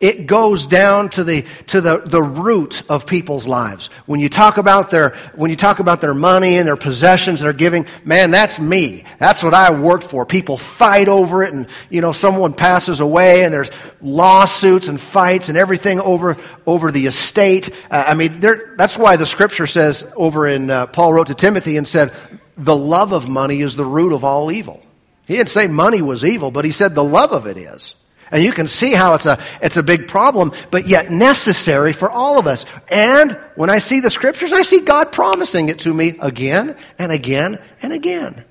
It 0.00 0.26
goes 0.26 0.66
down 0.66 1.10
to 1.10 1.24
the, 1.24 1.44
to 1.66 1.82
the, 1.82 1.98
the 1.98 2.22
root 2.22 2.82
of 2.88 3.04
people's 3.04 3.46
lives. 3.46 3.88
When 4.06 4.18
you 4.18 4.30
talk 4.30 4.56
about 4.56 4.88
their, 4.88 5.10
when 5.34 5.50
you 5.50 5.56
talk 5.56 5.78
about 5.78 6.00
their 6.00 6.14
money 6.14 6.56
and 6.56 6.66
their 6.66 6.78
possessions 6.78 7.40
they're 7.40 7.52
giving, 7.52 7.84
man, 8.02 8.30
that's 8.30 8.58
me. 8.58 9.04
That's 9.18 9.42
what 9.42 9.52
I 9.52 9.72
worked 9.72 10.04
for. 10.04 10.24
People 10.24 10.56
fight 10.56 11.08
over 11.08 11.42
it 11.42 11.52
and, 11.52 11.66
you 11.90 12.00
know, 12.00 12.12
someone 12.12 12.54
passes 12.54 13.00
away 13.00 13.44
and 13.44 13.52
there's 13.52 13.70
lawsuits 14.00 14.88
and 14.88 14.98
fights 14.98 15.50
and 15.50 15.58
everything 15.58 16.00
over, 16.00 16.38
over 16.64 16.90
the 16.90 17.06
estate. 17.06 17.68
Uh, 17.90 18.04
I 18.06 18.14
mean, 18.14 18.40
that's 18.40 18.96
why 18.96 19.16
the 19.16 19.26
scripture 19.26 19.66
says 19.66 20.06
over 20.16 20.48
in, 20.48 20.70
uh, 20.70 20.86
Paul 20.86 21.12
wrote 21.12 21.26
to 21.26 21.34
Timothy 21.34 21.76
and 21.76 21.86
said, 21.86 22.14
the 22.56 22.76
love 22.76 23.12
of 23.12 23.28
money 23.28 23.60
is 23.60 23.76
the 23.76 23.84
root 23.84 24.14
of 24.14 24.24
all 24.24 24.50
evil. 24.50 24.82
He 25.30 25.36
didn't 25.36 25.50
say 25.50 25.68
money 25.68 26.02
was 26.02 26.24
evil, 26.24 26.50
but 26.50 26.64
he 26.64 26.72
said 26.72 26.96
the 26.96 27.04
love 27.04 27.30
of 27.30 27.46
it 27.46 27.56
is. 27.56 27.94
And 28.32 28.42
you 28.42 28.50
can 28.50 28.66
see 28.66 28.92
how 28.92 29.14
it's 29.14 29.26
a, 29.26 29.38
it's 29.62 29.76
a 29.76 29.82
big 29.84 30.08
problem, 30.08 30.50
but 30.72 30.88
yet 30.88 31.08
necessary 31.08 31.92
for 31.92 32.10
all 32.10 32.40
of 32.40 32.48
us. 32.48 32.66
And 32.88 33.38
when 33.54 33.70
I 33.70 33.78
see 33.78 34.00
the 34.00 34.10
scriptures, 34.10 34.52
I 34.52 34.62
see 34.62 34.80
God 34.80 35.12
promising 35.12 35.68
it 35.68 35.78
to 35.80 35.94
me 35.94 36.18
again 36.20 36.74
and 36.98 37.12
again 37.12 37.60
and 37.80 37.92
again. 37.92 38.44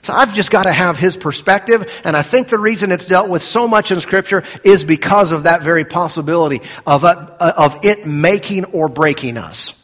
So 0.00 0.14
I've 0.14 0.32
just 0.32 0.50
got 0.50 0.62
to 0.62 0.72
have 0.72 0.98
his 0.98 1.18
perspective, 1.18 2.00
and 2.02 2.16
I 2.16 2.22
think 2.22 2.48
the 2.48 2.58
reason 2.58 2.92
it's 2.92 3.04
dealt 3.04 3.28
with 3.28 3.42
so 3.42 3.68
much 3.68 3.90
in 3.90 4.00
Scripture 4.00 4.42
is 4.64 4.86
because 4.86 5.32
of 5.32 5.42
that 5.42 5.60
very 5.60 5.84
possibility 5.84 6.62
of, 6.86 7.04
uh, 7.04 7.26
of 7.58 7.84
it 7.84 8.06
making 8.06 8.64
or 8.64 8.88
breaking 8.88 9.36
us. 9.36 9.74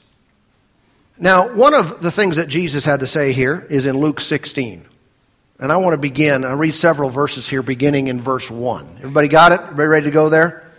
Now, 1.18 1.52
one 1.52 1.74
of 1.74 2.00
the 2.00 2.10
things 2.10 2.36
that 2.36 2.48
Jesus 2.48 2.86
had 2.86 3.00
to 3.00 3.06
say 3.06 3.34
here 3.34 3.66
is 3.68 3.84
in 3.84 3.98
Luke 3.98 4.22
16. 4.22 4.86
And 5.60 5.72
I 5.72 5.78
want 5.78 5.94
to 5.94 5.98
begin. 5.98 6.44
I 6.44 6.52
read 6.52 6.74
several 6.74 7.10
verses 7.10 7.48
here 7.48 7.62
beginning 7.62 8.06
in 8.06 8.20
verse 8.20 8.48
1. 8.48 8.98
Everybody 8.98 9.26
got 9.26 9.50
it? 9.50 9.60
Everybody 9.60 9.88
ready 9.88 10.04
to 10.04 10.12
go 10.12 10.28
there? 10.28 10.70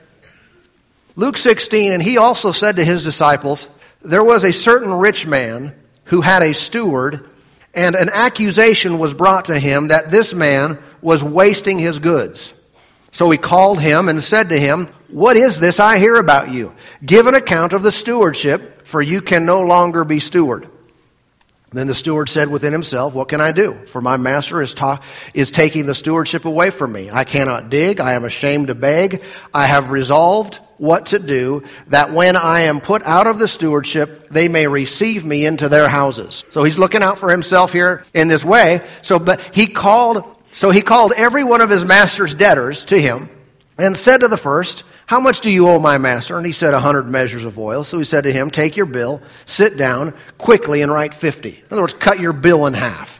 Luke 1.17 1.35
16, 1.35 1.91
and 1.91 2.01
he 2.01 2.17
also 2.17 2.53
said 2.53 2.77
to 2.77 2.85
his 2.85 3.03
disciples, 3.03 3.67
There 4.03 4.23
was 4.23 4.45
a 4.45 4.53
certain 4.53 4.93
rich 4.93 5.27
man 5.27 5.75
who 6.05 6.21
had 6.21 6.43
a 6.43 6.53
steward, 6.53 7.29
and 7.73 7.97
an 7.97 8.09
accusation 8.09 8.99
was 8.99 9.13
brought 9.13 9.45
to 9.45 9.59
him 9.59 9.89
that 9.89 10.11
this 10.11 10.33
man 10.33 10.79
was 11.01 11.21
wasting 11.21 11.77
his 11.77 11.99
goods. 11.99 12.53
So 13.11 13.29
he 13.29 13.37
called 13.37 13.81
him 13.81 14.07
and 14.07 14.23
said 14.23 14.47
to 14.47 14.59
him, 14.59 14.87
What 15.09 15.35
is 15.35 15.59
this 15.59 15.81
I 15.81 15.97
hear 15.97 16.15
about 16.15 16.53
you? 16.53 16.73
Give 17.05 17.27
an 17.27 17.35
account 17.35 17.73
of 17.73 17.83
the 17.83 17.91
stewardship, 17.91 18.87
for 18.87 19.01
you 19.01 19.21
can 19.21 19.45
no 19.45 19.61
longer 19.61 20.05
be 20.05 20.21
steward. 20.21 20.69
Then 21.71 21.87
the 21.87 21.93
steward 21.93 22.29
said 22.29 22.49
within 22.49 22.73
himself, 22.73 23.13
What 23.13 23.27
can 23.27 23.41
I 23.41 23.51
do? 23.51 23.85
For 23.85 24.01
my 24.01 24.17
master 24.17 24.61
is, 24.61 24.73
ta- 24.73 25.01
is 25.33 25.51
taking 25.51 25.85
the 25.85 25.93
stewardship 25.93 26.45
away 26.45 26.71
from 26.71 26.91
me. 26.91 27.11
I 27.11 27.23
cannot 27.25 27.69
dig. 27.69 27.99
I 27.99 28.13
am 28.13 28.25
ashamed 28.25 28.67
to 28.67 28.75
beg. 28.75 29.23
I 29.53 29.67
have 29.67 29.91
resolved 29.91 30.59
what 30.79 31.07
to 31.07 31.19
do, 31.19 31.63
that 31.87 32.11
when 32.11 32.37
I 32.37 32.61
am 32.61 32.79
put 32.79 33.03
out 33.03 33.27
of 33.27 33.37
the 33.37 33.49
stewardship, 33.49 34.29
they 34.29 34.47
may 34.47 34.65
receive 34.65 35.25
me 35.25 35.45
into 35.45 35.67
their 35.67 35.89
houses. 35.89 36.45
So 36.51 36.63
he's 36.63 36.79
looking 36.79 37.03
out 37.03 37.17
for 37.19 37.29
himself 37.29 37.73
here 37.73 38.05
in 38.13 38.29
this 38.29 38.45
way. 38.45 38.87
So, 39.01 39.19
but 39.19 39.41
he 39.53 39.67
called, 39.67 40.23
so 40.53 40.69
he 40.69 40.81
called 40.81 41.11
every 41.15 41.43
one 41.43 41.59
of 41.59 41.69
his 41.69 41.83
master's 41.83 42.33
debtors 42.33 42.85
to 42.85 42.99
him 42.99 43.29
and 43.77 43.97
said 43.97 44.21
to 44.21 44.29
the 44.29 44.37
first, 44.37 44.85
How 45.09 45.19
much 45.19 45.41
do 45.41 45.49
you 45.49 45.67
owe 45.67 45.79
my 45.79 45.97
master? 45.97 46.37
And 46.37 46.45
he 46.45 46.51
said, 46.51 46.75
A 46.75 46.79
hundred 46.79 47.07
measures 47.07 47.43
of 47.43 47.57
oil. 47.57 47.83
So 47.83 47.97
he 47.97 48.03
said 48.03 48.25
to 48.25 48.31
him, 48.31 48.51
Take 48.51 48.77
your 48.77 48.85
bill, 48.85 49.23
sit 49.47 49.75
down 49.75 50.13
quickly 50.37 50.83
and 50.83 50.91
write 50.91 51.15
fifty. 51.15 51.49
In 51.49 51.65
other 51.71 51.81
words, 51.81 51.95
cut 51.95 52.19
your 52.19 52.31
bill 52.31 52.67
in 52.67 52.75
half. 52.75 53.19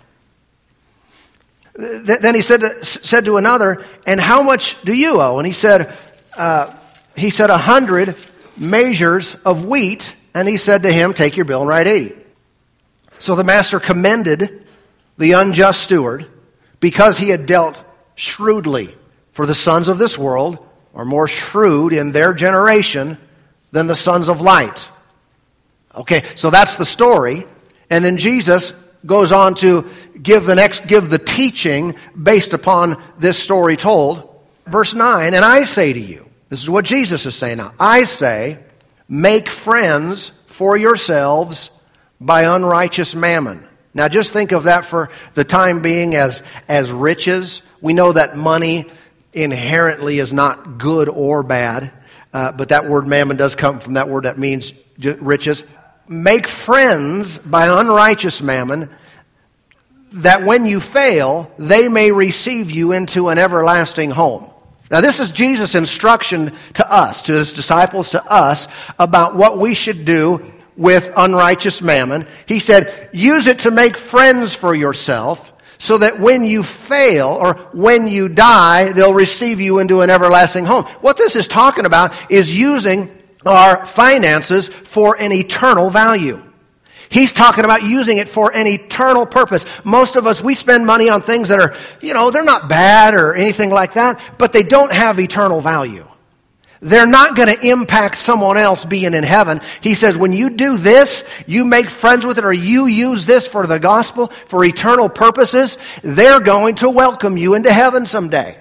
Then 1.74 2.36
he 2.36 2.44
said 2.44 2.60
to, 2.62 2.86
said 2.86 3.26
to 3.26 3.38
another, 3.38 3.84
And 4.06 4.22
how 4.22 4.44
much 4.44 4.80
do 4.84 4.94
you 4.94 5.20
owe? 5.20 5.40
And 5.40 5.48
he 5.48 5.54
said, 5.54 5.92
uh, 6.38 6.78
He 7.16 7.32
said, 7.32 7.50
A 7.50 7.58
hundred 7.58 8.16
measures 8.56 9.34
of 9.34 9.66
wheat. 9.66 10.16
And 10.36 10.48
he 10.48 10.58
said 10.58 10.84
to 10.84 10.92
him, 10.92 11.16
Take 11.16 11.38
your 11.38 11.46
bill 11.46 11.62
and 11.62 11.68
write 11.68 11.88
eighty. 11.88 12.16
So 13.18 13.34
the 13.34 13.44
master 13.44 13.80
commended 13.80 14.64
the 15.18 15.32
unjust 15.32 15.82
steward 15.82 16.28
because 16.80 17.18
he 17.18 17.30
had 17.30 17.48
dealt 17.48 17.80
shrewdly 18.14 18.96
for 19.32 19.48
the 19.48 19.56
sons 19.56 19.88
of 19.88 19.98
this 19.98 20.20
world 20.20 20.69
are 21.00 21.06
more 21.06 21.30
shrewd 21.30 21.94
in 21.94 22.12
their 22.12 22.34
generation 22.34 23.18
than 23.72 23.88
the 23.88 23.96
sons 23.96 24.28
of 24.28 24.42
light. 24.42 24.90
Okay, 25.96 26.24
so 26.36 26.50
that's 26.50 26.76
the 26.76 26.86
story. 26.86 27.46
And 27.90 28.04
then 28.04 28.18
Jesus 28.18 28.74
goes 29.06 29.32
on 29.32 29.56
to 29.56 29.90
give 30.22 30.46
the 30.46 30.56
next, 30.56 30.88
give 30.88 31.10
the 31.10 31.18
teaching 31.18 31.96
based 32.22 32.52
upon 32.52 33.02
this 33.18 33.40
story 33.40 33.78
told. 33.78 34.42
Verse 34.68 34.94
9, 34.94 35.34
and 35.34 35.46
I 35.46 35.64
say 35.64 35.94
to 35.94 36.00
you, 36.02 36.30
this 36.50 36.62
is 36.62 36.70
what 36.70 36.84
Jesus 36.84 37.26
is 37.26 37.34
saying 37.34 37.60
now. 37.60 37.74
I 37.80 38.04
say, 38.04 38.60
make 39.08 39.48
friends 39.48 40.32
for 40.48 40.76
yourselves 40.76 41.70
by 42.20 42.42
unrighteous 42.44 43.16
mammon. 43.16 43.66
Now 43.94 44.10
just 44.10 44.34
think 44.34 44.52
of 44.52 44.64
that 44.64 44.84
for 44.84 45.12
the 45.34 45.46
time 45.46 45.82
being 45.82 46.16
as, 46.16 46.44
as 46.68 46.92
riches. 46.92 47.62
We 47.80 47.94
know 47.94 48.12
that 48.12 48.36
money 48.36 48.88
inherently 49.34 50.20
is 50.20 50.34
not 50.34 50.78
good 50.78 51.10
or 51.10 51.44
bad, 51.44 51.92
uh, 52.34 52.52
but 52.52 52.70
that 52.70 52.88
word 52.88 53.08
mammon 53.08 53.38
does 53.38 53.56
come 53.56 53.80
from 53.80 53.94
that 53.94 54.10
word 54.10 54.24
that 54.24 54.38
means 54.38 54.74
riches. 54.98 55.64
Make 56.08 56.48
friends 56.48 57.38
by 57.38 57.68
unrighteous 57.68 58.42
mammon, 58.42 58.90
that 60.14 60.44
when 60.44 60.66
you 60.66 60.80
fail, 60.80 61.52
they 61.60 61.88
may 61.88 62.12
receive 62.12 62.72
you 62.72 62.94
into 62.94 63.30
an 63.30 63.38
everlasting 63.38 64.10
home. 64.10 64.52
Now, 64.90 65.02
this 65.02 65.20
is 65.20 65.32
Jesus' 65.32 65.76
instruction 65.76 66.58
to 66.74 66.92
us, 66.92 67.24
to 67.24 67.34
his 67.34 67.54
disciples, 67.54 68.12
to 68.12 68.26
us, 68.26 68.68
about 68.98 69.36
what 69.36 69.60
we 69.60 69.76
should 69.76 70.04
do 70.04 70.52
with 70.76 71.12
unrighteous 71.16 71.84
mammon. 71.84 72.26
He 72.48 72.60
said, 72.60 73.10
use 73.14 73.46
it 73.46 73.60
to 73.60 73.72
make 73.72 73.98
friends 73.98 74.56
for 74.56 74.74
yourself 74.74 75.52
so 75.80 75.98
that 75.98 76.20
when 76.20 76.44
you 76.44 76.62
fail 76.62 77.30
or 77.30 77.54
when 77.74 78.08
you 78.08 78.30
die, 78.30 78.92
they'll 78.92 79.14
receive 79.14 79.60
you 79.62 79.80
into 79.80 80.02
an 80.02 80.10
everlasting 80.10 80.66
home. 80.66 80.84
What 81.02 81.18
this 81.18 81.36
is 81.36 81.48
talking 81.48 81.86
about 81.86 82.14
is 82.30 82.56
using 82.56 83.18
our 83.46 83.86
finances 83.86 84.68
for 84.68 85.20
an 85.20 85.32
eternal 85.32 85.90
value. 85.90 86.44
He's 87.10 87.34
talking 87.34 87.66
about 87.66 87.82
using 87.82 88.20
it 88.20 88.30
for 88.30 88.54
an 88.54 88.68
eternal 88.68 89.26
purpose. 89.26 89.66
Most 89.84 90.16
of 90.16 90.28
us, 90.28 90.44
we 90.44 90.54
spend 90.54 90.86
money 90.86 91.10
on 91.10 91.24
things 91.24 91.50
that 91.50 91.60
are, 91.60 91.76
you 92.02 92.14
know, 92.14 92.30
they're 92.30 92.44
not 92.44 92.70
bad 92.70 93.16
or 93.16 93.34
anything 93.34 93.72
like 93.72 93.94
that, 93.94 94.22
but 94.38 94.54
they 94.54 94.64
don't 94.64 94.94
have 94.94 95.20
eternal 95.20 95.60
value. 95.60 96.08
They're 96.82 97.06
not 97.06 97.36
going 97.36 97.54
to 97.54 97.68
impact 97.68 98.18
someone 98.18 98.56
else 98.56 98.86
being 98.86 99.14
in 99.14 99.24
heaven. 99.24 99.60
He 99.82 99.96
says, 99.96 100.18
when 100.18 100.32
you 100.32 100.52
do 100.52 100.78
this, 100.78 101.26
you 101.46 101.66
make 101.66 101.90
friends 101.90 102.26
with 102.26 102.38
it, 102.38 102.46
or 102.46 102.54
you 102.54 102.86
use 102.86 103.26
this 103.26 103.48
for 103.48 103.68
the 103.68 103.80
gospel, 103.80 104.28
for 104.28 104.64
eternal 104.64 105.10
purposes, 105.10 105.78
they're 106.04 106.40
going 106.40 106.76
to 106.76 106.90
welcome 106.90 107.36
you 107.36 107.56
into 107.56 107.72
heaven 107.72 108.06
someday. 108.06 108.58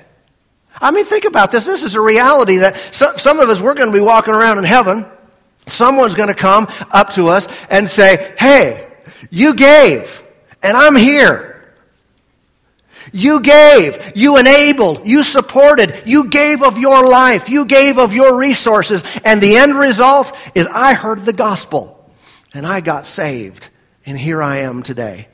I 0.81 0.91
mean, 0.91 1.05
think 1.05 1.25
about 1.25 1.53
this. 1.53 1.65
This 1.65 1.85
is 1.85 1.95
a 1.95 2.01
reality 2.01 2.59
that 2.59 2.77
some 2.95 3.39
of 3.39 3.49
us, 3.49 3.61
we're 3.61 3.75
going 3.75 3.93
to 3.93 3.97
be 3.97 4.05
walking 4.05 4.35
around 4.35 4.59
in 4.59 4.65
heaven. 4.65 5.07
Someone's 5.67 6.15
going 6.15 6.29
to 6.29 6.35
come 6.35 6.67
up 6.91 7.13
to 7.15 7.29
us 7.29 7.47
and 7.71 7.89
say, 7.89 8.35
hey, 8.39 8.89
you 9.31 9.55
gave, 9.55 10.25
and 10.63 10.77
I'm 10.77 10.97
here. 10.97 11.58
You 13.13 13.41
gave, 13.41 14.17
you 14.17 14.37
enabled, 14.37 15.09
you 15.09 15.23
supported, 15.23 16.03
you 16.07 16.29
gave 16.29 16.63
of 16.63 16.79
your 16.79 17.07
life, 17.09 17.49
you 17.49 17.65
gave 17.65 17.99
of 17.99 18.15
your 18.15 18.37
resources, 18.37 19.03
and 19.25 19.43
the 19.43 19.57
end 19.57 19.75
result 19.75 20.37
is 20.55 20.67
I 20.67 20.95
heard 20.95 21.25
the 21.25 21.33
gospel 21.33 21.95
and 22.55 22.67
I 22.67 22.81
got 22.81 23.07
saved, 23.07 23.69
and 24.07 24.19
here 24.19 24.43
I 24.43 24.59
am 24.59 24.83
today. 24.83 25.29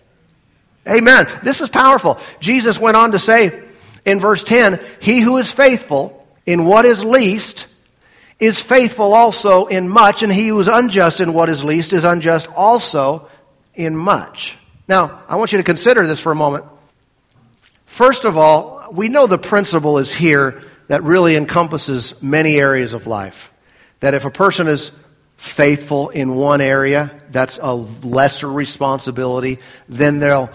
Amen. 0.86 1.26
This 1.42 1.60
is 1.60 1.70
powerful. 1.70 2.18
Jesus 2.40 2.78
went 2.78 2.96
on 2.96 3.12
to 3.12 3.18
say 3.18 3.62
in 4.04 4.20
verse 4.20 4.44
10, 4.44 4.84
He 5.00 5.20
who 5.20 5.38
is 5.38 5.50
faithful 5.50 6.26
in 6.44 6.66
what 6.66 6.84
is 6.84 7.04
least 7.04 7.66
is 8.38 8.60
faithful 8.60 9.14
also 9.14 9.66
in 9.66 9.88
much, 9.88 10.22
and 10.22 10.32
he 10.32 10.48
who 10.48 10.58
is 10.58 10.68
unjust 10.68 11.20
in 11.20 11.32
what 11.32 11.48
is 11.48 11.64
least 11.64 11.92
is 11.92 12.04
unjust 12.04 12.48
also 12.54 13.28
in 13.74 13.96
much. 13.96 14.56
Now, 14.88 15.22
I 15.28 15.36
want 15.36 15.52
you 15.52 15.58
to 15.58 15.64
consider 15.64 16.06
this 16.06 16.20
for 16.20 16.32
a 16.32 16.36
moment. 16.36 16.66
First 17.94 18.24
of 18.24 18.36
all, 18.36 18.88
we 18.90 19.08
know 19.08 19.28
the 19.28 19.38
principle 19.38 19.98
is 19.98 20.12
here 20.12 20.62
that 20.88 21.04
really 21.04 21.36
encompasses 21.36 22.20
many 22.20 22.56
areas 22.56 22.92
of 22.92 23.06
life. 23.06 23.52
That 24.00 24.14
if 24.14 24.24
a 24.24 24.32
person 24.32 24.66
is 24.66 24.90
faithful 25.44 26.08
in 26.08 26.34
one 26.34 26.62
area, 26.62 27.10
that's 27.30 27.58
a 27.60 27.74
lesser 27.74 28.50
responsibility, 28.50 29.58
then 29.90 30.18
they'll, 30.18 30.48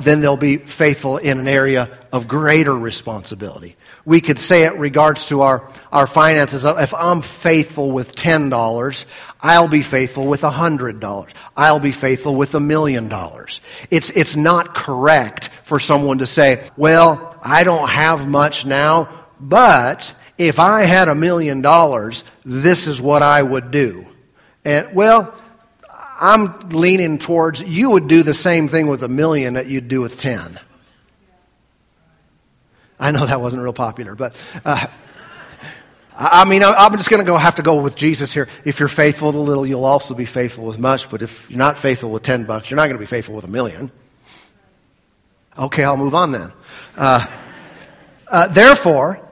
then 0.00 0.22
they'll 0.22 0.38
be 0.38 0.56
faithful 0.56 1.18
in 1.18 1.38
an 1.38 1.46
area 1.46 1.98
of 2.10 2.26
greater 2.26 2.74
responsibility. 2.74 3.76
We 4.06 4.22
could 4.22 4.38
say 4.38 4.64
it 4.64 4.78
regards 4.78 5.26
to 5.26 5.42
our, 5.42 5.70
our 5.92 6.06
finances. 6.06 6.64
If 6.64 6.94
I'm 6.94 7.20
faithful 7.20 7.90
with 7.90 8.16
$10, 8.16 9.04
I'll 9.42 9.68
be 9.68 9.82
faithful 9.82 10.26
with 10.26 10.40
$100. 10.40 11.28
I'll 11.54 11.80
be 11.80 11.92
faithful 11.92 12.34
with 12.34 12.54
a 12.54 12.60
million 12.60 13.08
dollars. 13.08 13.60
It's, 13.90 14.08
it's 14.08 14.36
not 14.36 14.74
correct 14.74 15.50
for 15.64 15.78
someone 15.78 16.18
to 16.18 16.26
say, 16.26 16.66
well, 16.78 17.36
I 17.42 17.64
don't 17.64 17.90
have 17.90 18.26
much 18.26 18.64
now, 18.64 19.26
but 19.38 20.14
if 20.38 20.58
I 20.58 20.84
had 20.84 21.08
a 21.08 21.14
million 21.14 21.60
dollars, 21.60 22.24
this 22.42 22.86
is 22.86 23.02
what 23.02 23.22
I 23.22 23.42
would 23.42 23.70
do. 23.70 24.06
And 24.64 24.94
well, 24.94 25.34
I'm 26.20 26.70
leaning 26.70 27.18
towards 27.18 27.62
you 27.62 27.90
would 27.90 28.08
do 28.08 28.22
the 28.22 28.34
same 28.34 28.68
thing 28.68 28.88
with 28.88 29.02
a 29.02 29.08
million 29.08 29.54
that 29.54 29.66
you'd 29.66 29.88
do 29.88 30.00
with 30.00 30.20
ten. 30.20 30.58
I 32.98 33.12
know 33.12 33.24
that 33.24 33.40
wasn't 33.40 33.62
real 33.62 33.72
popular, 33.72 34.14
but 34.14 34.36
uh, 34.64 34.86
I 36.14 36.44
mean, 36.44 36.62
I'm 36.62 36.94
just 36.98 37.08
going 37.08 37.24
to 37.24 37.26
go 37.26 37.36
have 37.38 37.54
to 37.54 37.62
go 37.62 37.76
with 37.76 37.96
Jesus 37.96 38.34
here. 38.34 38.48
If 38.66 38.78
you're 38.78 38.90
faithful 38.90 39.28
with 39.28 39.36
a 39.36 39.40
little, 39.40 39.66
you'll 39.66 39.86
also 39.86 40.14
be 40.14 40.26
faithful 40.26 40.66
with 40.66 40.78
much. 40.78 41.08
But 41.08 41.22
if 41.22 41.50
you're 41.50 41.58
not 41.58 41.78
faithful 41.78 42.10
with 42.10 42.22
ten 42.22 42.44
bucks, 42.44 42.70
you're 42.70 42.76
not 42.76 42.86
going 42.88 42.96
to 42.96 43.00
be 43.00 43.06
faithful 43.06 43.34
with 43.34 43.46
a 43.46 43.50
million. 43.50 43.90
Okay, 45.58 45.82
I'll 45.82 45.96
move 45.96 46.14
on 46.14 46.32
then. 46.32 46.52
Uh, 46.96 47.26
uh, 48.28 48.48
therefore, 48.48 49.26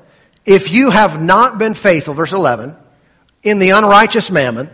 if 0.46 0.72
you 0.72 0.90
have 0.90 1.22
not 1.22 1.58
been 1.58 1.74
faithful, 1.74 2.14
verse 2.14 2.32
11, 2.32 2.74
in 3.42 3.58
the 3.58 3.70
unrighteous 3.70 4.30
mammon, 4.30 4.70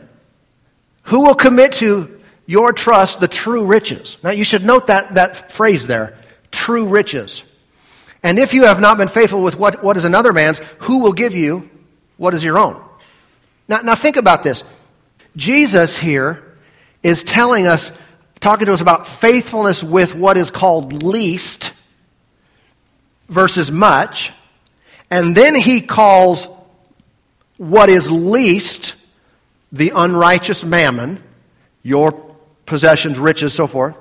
who 1.05 1.23
will 1.23 1.35
commit 1.35 1.75
to 1.75 2.21
your 2.47 2.73
trust 2.73 3.21
the 3.21 3.29
true 3.29 3.65
riches? 3.65 4.17
Now 4.23 4.31
you 4.31 4.45
should 4.45 4.65
note 4.65 4.89
that, 4.89 5.15
that 5.15 5.53
phrase 5.53 5.87
there, 5.87 6.19
true 6.51 6.87
riches. 6.87 7.43
And 8.23 8.39
if 8.39 8.55
you 8.55 8.65
have 8.65 8.81
not 8.81 8.97
been 8.97 9.09
faithful 9.09 9.43
with 9.43 9.57
what, 9.57 9.83
what 9.83 9.97
is 9.97 10.05
another 10.05 10.33
man's, 10.33 10.59
who 10.79 11.01
will 11.01 11.13
give 11.13 11.35
you 11.35 11.69
what 12.17 12.35
is 12.35 12.43
your 12.43 12.59
own? 12.59 12.83
Now, 13.69 13.81
now 13.81 13.95
think 13.95 14.17
about 14.17 14.43
this. 14.43 14.63
Jesus 15.37 15.99
here 15.99 16.43
is 17.03 17.25
telling 17.25 17.67
us, 17.67 17.93
talking 18.41 18.67
to 18.67 18.73
us 18.73 18.81
about 18.81 19.07
faithfulness 19.07 19.83
with 19.83 20.15
what 20.15 20.37
is 20.37 20.51
called 20.51 21.03
least 21.03 21.73
versus 23.29 23.71
much. 23.71 24.33
And 25.11 25.37
then 25.37 25.55
he 25.55 25.81
calls 25.81 26.47
what 27.57 27.89
is 27.89 28.11
least 28.11 28.95
the 29.75 29.93
unrighteous 29.95 30.65
mammon, 30.65 31.23
your 31.83 32.13
possessions, 32.65 33.19
riches, 33.19 33.53
so 33.53 33.67
forth, 33.67 33.99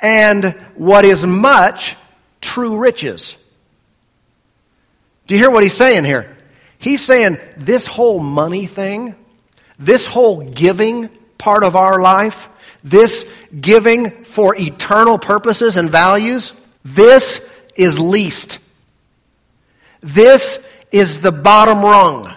and 0.00 0.52
what 0.76 1.04
is 1.04 1.26
much, 1.26 1.96
true 2.40 2.78
riches. 2.78 3.36
Do 5.26 5.34
you 5.34 5.40
hear 5.40 5.50
what 5.50 5.64
he's 5.64 5.74
saying 5.74 6.04
here? 6.04 6.36
He's 6.78 7.04
saying 7.04 7.38
this 7.56 7.84
whole 7.86 8.20
money 8.20 8.66
thing, 8.66 9.16
this 9.78 10.06
whole 10.06 10.42
giving 10.42 11.08
part 11.36 11.64
of 11.64 11.74
our 11.74 12.00
life, 12.00 12.48
this 12.84 13.26
giving 13.60 14.24
for 14.24 14.54
eternal 14.54 15.18
purposes 15.18 15.76
and 15.76 15.90
values, 15.90 16.52
this 16.84 17.40
is 17.74 17.98
least. 17.98 18.60
This 20.00 20.64
is 20.92 21.20
the 21.20 21.32
bottom 21.32 21.80
rung. 21.80 22.35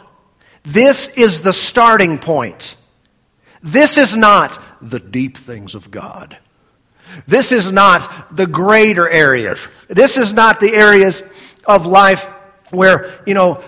This 0.74 1.08
is 1.08 1.42
the 1.42 1.54
starting 1.54 2.20
point. 2.20 2.76
This 3.64 3.98
is 3.98 4.16
not 4.16 4.62
the 4.82 5.00
deep 5.00 5.38
things 5.38 5.74
of 5.74 5.90
God. 5.90 6.38
This 7.28 7.52
is 7.52 7.72
not 7.72 8.36
the 8.36 8.46
greater 8.46 9.10
areas. 9.10 9.68
This 9.88 10.16
is 10.16 10.32
not 10.32 10.60
the 10.60 10.74
areas 10.74 11.24
of 11.66 11.88
life 11.88 12.26
where, 12.70 13.20
you 13.26 13.34
know, 13.34 13.64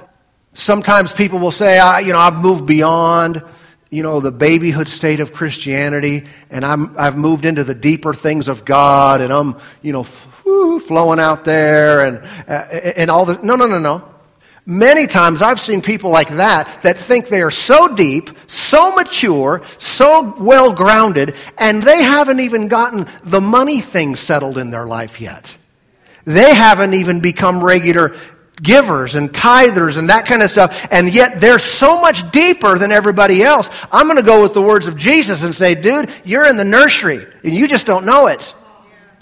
sometimes 0.53 1.11
people 1.11 1.39
will 1.39 1.51
say, 1.51 1.79
I, 1.79 2.01
you 2.01 2.13
know, 2.13 2.19
I've 2.19 2.39
moved 2.39 2.67
beyond, 2.67 3.43
you 3.89 4.03
know, 4.03 4.19
the 4.19 4.31
babyhood 4.31 4.87
state 4.87 5.21
of 5.21 5.33
Christianity 5.33 6.25
and 6.51 6.63
I'm, 6.63 6.99
I've 6.99 7.17
moved 7.17 7.45
into 7.45 7.63
the 7.63 7.73
deeper 7.73 8.13
things 8.13 8.47
of 8.47 8.63
God 8.63 9.21
and 9.21 9.33
I'm, 9.33 9.57
you 9.81 9.91
know, 9.91 10.03
flowing 10.03 11.19
out 11.19 11.45
there 11.45 12.05
and, 12.05 12.17
uh, 12.47 12.91
and 12.95 13.09
all 13.09 13.25
the, 13.25 13.39
no, 13.41 13.55
no, 13.55 13.65
no, 13.65 13.79
no. 13.79 14.07
Many 14.65 15.07
times 15.07 15.41
I've 15.41 15.59
seen 15.59 15.81
people 15.81 16.11
like 16.11 16.29
that 16.29 16.83
that 16.83 16.97
think 16.97 17.27
they 17.27 17.41
are 17.41 17.51
so 17.51 17.95
deep, 17.95 18.29
so 18.47 18.93
mature, 18.93 19.63
so 19.79 20.35
well 20.37 20.73
grounded, 20.73 21.35
and 21.57 21.81
they 21.81 22.03
haven't 22.03 22.41
even 22.41 22.67
gotten 22.67 23.07
the 23.23 23.41
money 23.41 23.81
thing 23.81 24.15
settled 24.15 24.59
in 24.59 24.69
their 24.69 24.85
life 24.85 25.19
yet. 25.19 25.55
They 26.25 26.53
haven't 26.53 26.93
even 26.93 27.21
become 27.21 27.63
regular 27.63 28.15
givers 28.61 29.15
and 29.15 29.31
tithers 29.31 29.97
and 29.97 30.09
that 30.09 30.27
kind 30.27 30.43
of 30.43 30.51
stuff, 30.51 30.87
and 30.91 31.11
yet 31.11 31.41
they're 31.41 31.57
so 31.57 31.99
much 31.99 32.29
deeper 32.31 32.77
than 32.77 32.91
everybody 32.91 33.41
else. 33.43 33.69
I'm 33.91 34.05
going 34.05 34.17
to 34.17 34.23
go 34.23 34.43
with 34.43 34.53
the 34.53 34.61
words 34.61 34.85
of 34.85 34.95
Jesus 34.95 35.41
and 35.43 35.55
say, 35.55 35.73
dude, 35.73 36.11
you're 36.23 36.47
in 36.47 36.57
the 36.57 36.63
nursery, 36.63 37.25
and 37.43 37.53
you 37.53 37.67
just 37.67 37.87
don't 37.87 38.05
know 38.05 38.27
it. 38.27 38.53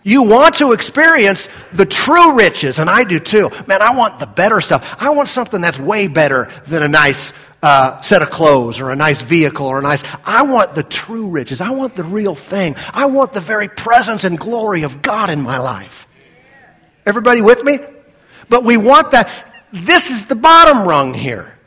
You 0.03 0.23
want 0.23 0.55
to 0.55 0.71
experience 0.71 1.49
the 1.73 1.85
true 1.85 2.37
riches, 2.37 2.79
and 2.79 2.89
I 2.89 3.03
do 3.03 3.19
too. 3.19 3.49
Man, 3.67 3.81
I 3.81 3.95
want 3.95 4.19
the 4.19 4.27
better 4.27 4.61
stuff. 4.61 4.95
I 4.99 5.09
want 5.11 5.29
something 5.29 5.61
that's 5.61 5.79
way 5.79 6.07
better 6.07 6.49
than 6.67 6.83
a 6.83 6.87
nice 6.87 7.33
uh, 7.61 7.99
set 8.01 8.21
of 8.21 8.29
clothes 8.29 8.79
or 8.79 8.91
a 8.91 8.95
nice 8.95 9.21
vehicle 9.21 9.67
or 9.67 9.79
a 9.79 9.81
nice. 9.81 10.03
I 10.25 10.43
want 10.43 10.75
the 10.75 10.83
true 10.83 11.27
riches. 11.27 11.59
I 11.59 11.71
want 11.71 11.95
the 11.95 12.05
real 12.05 12.35
thing. 12.35 12.75
I 12.93 13.07
want 13.07 13.33
the 13.33 13.41
very 13.41 13.67
presence 13.67 14.23
and 14.23 14.39
glory 14.39 14.83
of 14.83 15.01
God 15.01 15.29
in 15.29 15.41
my 15.41 15.59
life. 15.59 16.07
Everybody 17.05 17.41
with 17.41 17.63
me? 17.63 17.79
But 18.47 18.63
we 18.63 18.77
want 18.77 19.11
that. 19.11 19.29
This 19.71 20.09
is 20.09 20.25
the 20.25 20.35
bottom 20.35 20.87
rung 20.87 21.13
here. 21.13 21.58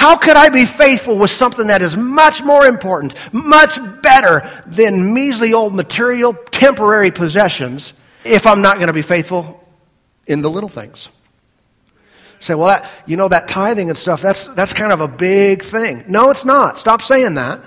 How 0.00 0.16
could 0.16 0.34
I 0.34 0.48
be 0.48 0.64
faithful 0.64 1.18
with 1.18 1.30
something 1.30 1.66
that 1.66 1.82
is 1.82 1.94
much 1.94 2.42
more 2.42 2.64
important, 2.64 3.14
much 3.34 3.78
better 4.00 4.50
than 4.64 5.12
measly 5.12 5.52
old 5.52 5.74
material, 5.74 6.32
temporary 6.32 7.10
possessions 7.10 7.92
if 8.24 8.46
I'm 8.46 8.62
not 8.62 8.76
going 8.76 8.86
to 8.86 8.94
be 8.94 9.02
faithful 9.02 9.62
in 10.26 10.40
the 10.40 10.48
little 10.48 10.70
things? 10.70 11.10
Say, 12.38 12.54
well, 12.54 12.68
that, 12.68 12.90
you 13.04 13.18
know, 13.18 13.28
that 13.28 13.46
tithing 13.46 13.90
and 13.90 13.98
stuff, 13.98 14.22
that's, 14.22 14.46
that's 14.46 14.72
kind 14.72 14.90
of 14.90 15.02
a 15.02 15.08
big 15.08 15.62
thing. 15.62 16.04
No, 16.08 16.30
it's 16.30 16.46
not. 16.46 16.78
Stop 16.78 17.02
saying 17.02 17.34
that. 17.34 17.60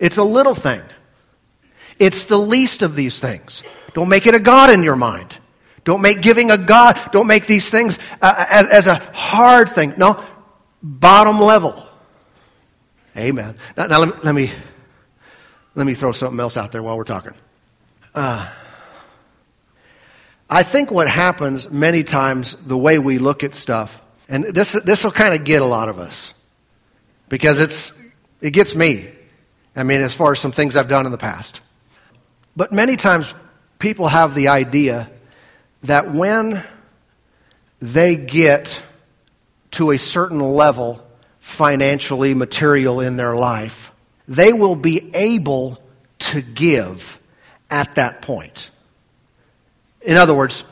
It's 0.00 0.16
a 0.16 0.24
little 0.24 0.56
thing. 0.56 0.82
It's 2.00 2.24
the 2.24 2.38
least 2.38 2.82
of 2.82 2.96
these 2.96 3.20
things. 3.20 3.62
Don't 3.92 4.08
make 4.08 4.26
it 4.26 4.34
a 4.34 4.40
God 4.40 4.70
in 4.70 4.82
your 4.82 4.96
mind. 4.96 5.32
Don't 5.84 6.00
make 6.00 6.22
giving 6.22 6.50
a 6.50 6.58
God, 6.58 6.98
don't 7.12 7.26
make 7.26 7.46
these 7.46 7.70
things 7.70 7.98
uh, 8.20 8.46
as, 8.50 8.68
as 8.68 8.86
a 8.88 8.94
hard 9.14 9.68
thing. 9.68 9.94
No, 9.96 10.24
bottom 10.84 11.40
level. 11.40 11.88
Amen. 13.16 13.56
Now, 13.76 13.86
now 13.86 14.00
let, 14.00 14.08
me, 14.08 14.20
let, 14.22 14.34
me, 14.34 14.52
let 15.74 15.86
me 15.86 15.94
throw 15.94 16.12
something 16.12 16.38
else 16.38 16.56
out 16.56 16.72
there 16.72 16.82
while 16.82 16.98
we're 16.98 17.04
talking. 17.04 17.32
Uh, 18.14 18.48
I 20.48 20.62
think 20.62 20.90
what 20.90 21.08
happens 21.08 21.70
many 21.70 22.04
times, 22.04 22.54
the 22.54 22.76
way 22.76 22.98
we 22.98 23.18
look 23.18 23.44
at 23.44 23.54
stuff, 23.54 24.00
and 24.28 24.44
this 24.44 24.72
this 24.72 25.04
will 25.04 25.10
kind 25.10 25.34
of 25.34 25.44
get 25.44 25.62
a 25.62 25.66
lot 25.66 25.88
of 25.88 25.98
us 25.98 26.32
because 27.28 27.60
it's 27.60 27.92
it 28.40 28.52
gets 28.52 28.74
me. 28.76 29.08
I 29.74 29.82
mean, 29.82 30.00
as 30.00 30.14
far 30.14 30.32
as 30.32 30.40
some 30.40 30.52
things 30.52 30.76
I've 30.76 30.88
done 30.88 31.06
in 31.06 31.12
the 31.12 31.18
past, 31.18 31.60
but 32.54 32.72
many 32.72 32.96
times 32.96 33.34
people 33.78 34.06
have 34.06 34.34
the 34.34 34.48
idea 34.48 35.10
that 35.82 36.12
when 36.12 36.62
they 37.80 38.16
get 38.16 38.80
to 39.74 39.90
a 39.90 39.98
certain 39.98 40.40
level, 40.40 41.04
financially, 41.40 42.34
material 42.34 43.00
in 43.00 43.16
their 43.16 43.36
life, 43.36 43.90
they 44.26 44.52
will 44.52 44.76
be 44.76 45.14
able 45.14 45.78
to 46.18 46.40
give 46.40 47.20
at 47.70 47.96
that 47.96 48.22
point. 48.22 48.70
In 50.00 50.16
other 50.16 50.34
words, 50.34 50.64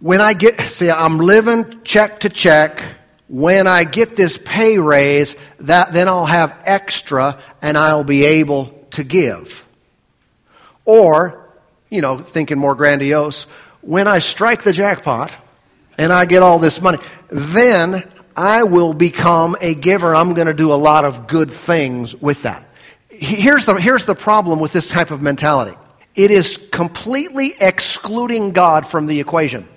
when 0.00 0.20
I 0.20 0.34
get, 0.34 0.60
see, 0.60 0.90
I'm 0.90 1.18
living 1.18 1.82
check 1.82 2.20
to 2.20 2.28
check. 2.28 2.82
When 3.28 3.66
I 3.66 3.84
get 3.84 4.16
this 4.16 4.36
pay 4.36 4.78
raise, 4.78 5.34
that, 5.60 5.92
then 5.92 6.08
I'll 6.08 6.26
have 6.26 6.62
extra 6.66 7.38
and 7.62 7.78
I'll 7.78 8.04
be 8.04 8.24
able 8.24 8.66
to 8.90 9.04
give. 9.04 9.66
Or, 10.84 11.48
you 11.88 12.02
know, 12.02 12.18
thinking 12.18 12.58
more 12.58 12.74
grandiose, 12.74 13.44
when 13.80 14.06
I 14.06 14.18
strike 14.18 14.62
the 14.62 14.72
jackpot, 14.72 15.34
and 15.98 16.12
I 16.12 16.24
get 16.24 16.42
all 16.42 16.58
this 16.58 16.80
money, 16.80 16.98
then 17.28 18.04
I 18.36 18.64
will 18.64 18.94
become 18.94 19.56
a 19.60 19.74
giver. 19.74 20.14
I'm 20.14 20.34
going 20.34 20.46
to 20.46 20.54
do 20.54 20.72
a 20.72 20.74
lot 20.74 21.04
of 21.04 21.26
good 21.26 21.52
things 21.52 22.14
with 22.16 22.42
that. 22.42 22.66
Here's 23.08 23.64
the, 23.66 23.74
here's 23.74 24.04
the 24.04 24.14
problem 24.14 24.58
with 24.58 24.72
this 24.72 24.88
type 24.88 25.10
of 25.10 25.22
mentality. 25.22 25.76
It 26.14 26.30
is 26.30 26.58
completely 26.70 27.54
excluding 27.58 28.52
God 28.52 28.86
from 28.86 29.06
the 29.06 29.20
equation. 29.20 29.68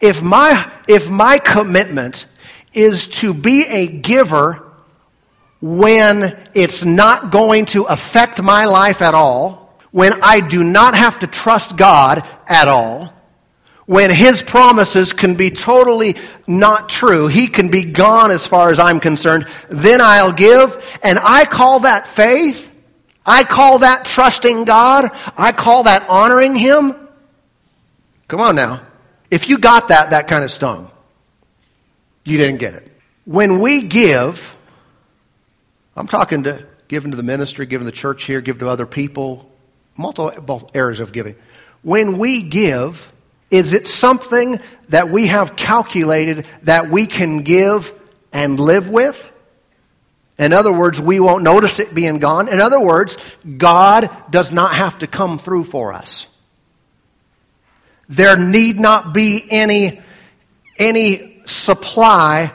If 0.00 0.22
my, 0.22 0.70
if 0.86 1.08
my 1.08 1.38
commitment 1.38 2.26
is 2.72 3.08
to 3.08 3.34
be 3.34 3.64
a 3.66 3.86
giver 3.86 4.64
when 5.60 6.38
it's 6.54 6.84
not 6.84 7.32
going 7.32 7.66
to 7.66 7.84
affect 7.84 8.40
my 8.40 8.66
life 8.66 9.02
at 9.02 9.14
all, 9.14 9.76
when 9.90 10.22
I 10.22 10.40
do 10.40 10.62
not 10.62 10.94
have 10.94 11.20
to 11.20 11.26
trust 11.26 11.76
God 11.76 12.26
at 12.46 12.68
all, 12.68 13.12
when 13.88 14.10
his 14.10 14.42
promises 14.42 15.14
can 15.14 15.34
be 15.34 15.50
totally 15.50 16.16
not 16.46 16.90
true, 16.90 17.26
he 17.26 17.46
can 17.46 17.70
be 17.70 17.84
gone 17.84 18.30
as 18.30 18.46
far 18.46 18.70
as 18.70 18.78
I'm 18.78 19.00
concerned, 19.00 19.46
then 19.70 20.02
I'll 20.02 20.34
give. 20.34 20.98
And 21.02 21.18
I 21.18 21.46
call 21.46 21.80
that 21.80 22.06
faith. 22.06 22.70
I 23.24 23.44
call 23.44 23.78
that 23.78 24.04
trusting 24.04 24.66
God. 24.66 25.10
I 25.38 25.52
call 25.52 25.84
that 25.84 26.06
honoring 26.10 26.54
him. 26.54 26.96
Come 28.28 28.40
on 28.40 28.56
now. 28.56 28.86
If 29.30 29.48
you 29.48 29.56
got 29.56 29.88
that, 29.88 30.10
that 30.10 30.28
kind 30.28 30.44
of 30.44 30.50
stung. 30.50 30.90
You 32.26 32.36
didn't 32.36 32.60
get 32.60 32.74
it. 32.74 32.92
When 33.24 33.58
we 33.58 33.80
give, 33.80 34.54
I'm 35.96 36.08
talking 36.08 36.42
to 36.42 36.66
giving 36.88 37.12
to 37.12 37.16
the 37.16 37.22
ministry, 37.22 37.64
giving 37.64 37.86
the 37.86 37.92
church 37.92 38.24
here, 38.24 38.42
give 38.42 38.58
to 38.58 38.68
other 38.68 38.84
people, 38.84 39.50
multiple 39.96 40.70
areas 40.74 41.00
of 41.00 41.10
giving. 41.10 41.36
When 41.80 42.18
we 42.18 42.42
give, 42.42 43.10
is 43.50 43.72
it 43.72 43.86
something 43.86 44.60
that 44.88 45.08
we 45.08 45.28
have 45.28 45.56
calculated 45.56 46.46
that 46.62 46.90
we 46.90 47.06
can 47.06 47.42
give 47.42 47.92
and 48.32 48.60
live 48.60 48.90
with? 48.90 49.30
In 50.38 50.52
other 50.52 50.72
words, 50.72 51.00
we 51.00 51.18
won't 51.18 51.42
notice 51.42 51.80
it 51.80 51.92
being 51.92 52.18
gone. 52.18 52.48
In 52.48 52.60
other 52.60 52.80
words, 52.80 53.16
God 53.56 54.10
does 54.30 54.52
not 54.52 54.74
have 54.74 54.98
to 55.00 55.06
come 55.06 55.38
through 55.38 55.64
for 55.64 55.92
us. 55.92 56.26
There 58.08 58.36
need 58.36 58.78
not 58.78 59.12
be 59.12 59.44
any, 59.50 60.00
any 60.78 61.42
supply 61.44 62.52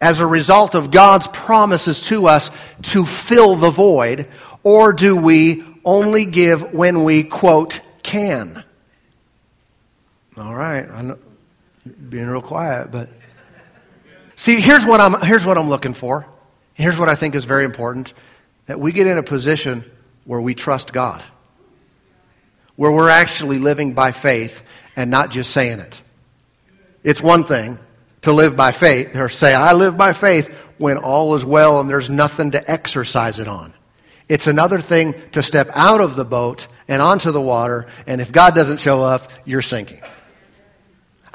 as 0.00 0.20
a 0.20 0.26
result 0.26 0.74
of 0.74 0.90
God's 0.90 1.28
promises 1.28 2.06
to 2.08 2.26
us 2.26 2.50
to 2.82 3.04
fill 3.04 3.54
the 3.54 3.70
void, 3.70 4.26
or 4.64 4.92
do 4.92 5.16
we 5.16 5.64
only 5.84 6.24
give 6.24 6.74
when 6.74 7.04
we, 7.04 7.22
quote, 7.22 7.80
can? 8.02 8.64
All 10.36 10.54
right, 10.54 10.88
I'm 10.90 11.18
being 12.08 12.26
real 12.26 12.40
quiet, 12.40 12.90
but 12.90 13.10
see, 14.34 14.60
here's 14.60 14.86
what 14.86 14.98
I'm 14.98 15.20
here's 15.20 15.44
what 15.44 15.58
I'm 15.58 15.68
looking 15.68 15.92
for. 15.92 16.26
Here's 16.72 16.96
what 16.96 17.10
I 17.10 17.16
think 17.16 17.34
is 17.34 17.44
very 17.44 17.66
important: 17.66 18.14
that 18.64 18.80
we 18.80 18.92
get 18.92 19.06
in 19.06 19.18
a 19.18 19.22
position 19.22 19.84
where 20.24 20.40
we 20.40 20.54
trust 20.54 20.94
God, 20.94 21.22
where 22.76 22.90
we're 22.90 23.10
actually 23.10 23.58
living 23.58 23.92
by 23.92 24.12
faith 24.12 24.62
and 24.96 25.10
not 25.10 25.30
just 25.32 25.50
saying 25.50 25.80
it. 25.80 26.00
It's 27.02 27.20
one 27.22 27.44
thing 27.44 27.78
to 28.22 28.32
live 28.32 28.56
by 28.56 28.72
faith 28.72 29.14
or 29.14 29.28
say 29.28 29.54
I 29.54 29.74
live 29.74 29.98
by 29.98 30.14
faith 30.14 30.48
when 30.78 30.96
all 30.96 31.34
is 31.34 31.44
well 31.44 31.78
and 31.78 31.90
there's 31.90 32.08
nothing 32.08 32.52
to 32.52 32.70
exercise 32.70 33.38
it 33.38 33.48
on. 33.48 33.74
It's 34.28 34.46
another 34.46 34.80
thing 34.80 35.14
to 35.32 35.42
step 35.42 35.68
out 35.74 36.00
of 36.00 36.16
the 36.16 36.24
boat 36.24 36.68
and 36.88 37.02
onto 37.02 37.32
the 37.32 37.40
water, 37.40 37.86
and 38.06 38.20
if 38.22 38.32
God 38.32 38.54
doesn't 38.54 38.80
show 38.80 39.02
up, 39.02 39.30
you're 39.44 39.60
sinking. 39.60 40.00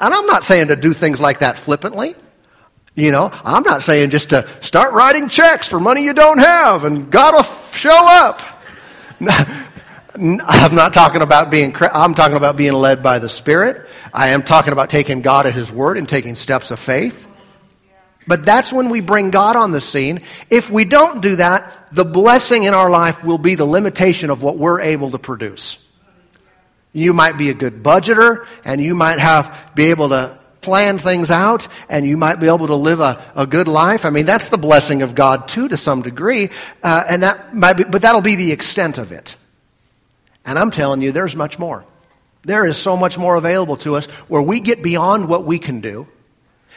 And 0.00 0.14
I'm 0.14 0.26
not 0.26 0.44
saying 0.44 0.68
to 0.68 0.76
do 0.76 0.92
things 0.92 1.20
like 1.20 1.40
that 1.40 1.58
flippantly. 1.58 2.14
You 2.94 3.12
know, 3.12 3.30
I'm 3.32 3.62
not 3.62 3.82
saying 3.82 4.10
just 4.10 4.30
to 4.30 4.48
start 4.60 4.92
writing 4.92 5.28
checks 5.28 5.68
for 5.68 5.78
money 5.78 6.02
you 6.02 6.14
don't 6.14 6.38
have 6.38 6.84
and 6.84 7.10
God 7.10 7.34
will 7.34 7.42
show 7.72 7.90
up. 7.94 8.42
I'm 10.14 10.74
not 10.74 10.92
talking 10.92 11.22
about 11.22 11.50
being, 11.50 11.76
I'm 11.80 12.14
talking 12.14 12.36
about 12.36 12.56
being 12.56 12.72
led 12.72 13.02
by 13.02 13.20
the 13.20 13.28
Spirit. 13.28 13.88
I 14.12 14.30
am 14.30 14.42
talking 14.42 14.72
about 14.72 14.90
taking 14.90 15.22
God 15.22 15.46
at 15.46 15.54
His 15.54 15.70
word 15.70 15.96
and 15.96 16.08
taking 16.08 16.34
steps 16.34 16.72
of 16.72 16.80
faith. 16.80 17.26
But 18.26 18.44
that's 18.44 18.72
when 18.72 18.90
we 18.90 19.00
bring 19.00 19.30
God 19.30 19.56
on 19.56 19.70
the 19.70 19.80
scene. 19.80 20.22
If 20.50 20.70
we 20.70 20.84
don't 20.84 21.22
do 21.22 21.36
that, 21.36 21.88
the 21.92 22.04
blessing 22.04 22.64
in 22.64 22.74
our 22.74 22.90
life 22.90 23.24
will 23.24 23.38
be 23.38 23.54
the 23.54 23.64
limitation 23.64 24.30
of 24.30 24.42
what 24.42 24.58
we're 24.58 24.80
able 24.80 25.12
to 25.12 25.18
produce. 25.18 25.78
You 26.92 27.12
might 27.12 27.36
be 27.36 27.50
a 27.50 27.54
good 27.54 27.82
budgeter 27.82 28.46
and 28.64 28.80
you 28.80 28.94
might 28.94 29.18
have, 29.18 29.70
be 29.74 29.86
able 29.86 30.10
to 30.10 30.38
plan 30.60 30.98
things 30.98 31.30
out 31.30 31.68
and 31.88 32.06
you 32.06 32.16
might 32.16 32.40
be 32.40 32.46
able 32.46 32.66
to 32.66 32.74
live 32.74 33.00
a, 33.00 33.32
a 33.36 33.46
good 33.46 33.68
life. 33.68 34.04
I 34.04 34.10
mean, 34.10 34.26
that's 34.26 34.48
the 34.48 34.58
blessing 34.58 35.02
of 35.02 35.14
God 35.14 35.48
too 35.48 35.68
to 35.68 35.76
some 35.76 36.02
degree. 36.02 36.50
Uh, 36.82 37.04
and 37.08 37.22
that 37.22 37.54
might 37.54 37.74
be, 37.74 37.84
but 37.84 38.02
that'll 38.02 38.20
be 38.20 38.36
the 38.36 38.52
extent 38.52 38.98
of 38.98 39.12
it. 39.12 39.36
And 40.44 40.58
I'm 40.58 40.70
telling 40.70 41.02
you, 41.02 41.12
there's 41.12 41.36
much 41.36 41.58
more. 41.58 41.84
There 42.42 42.64
is 42.64 42.76
so 42.76 42.96
much 42.96 43.18
more 43.18 43.36
available 43.36 43.76
to 43.78 43.96
us 43.96 44.06
where 44.28 44.42
we 44.42 44.60
get 44.60 44.82
beyond 44.82 45.28
what 45.28 45.44
we 45.44 45.58
can 45.58 45.80
do 45.80 46.08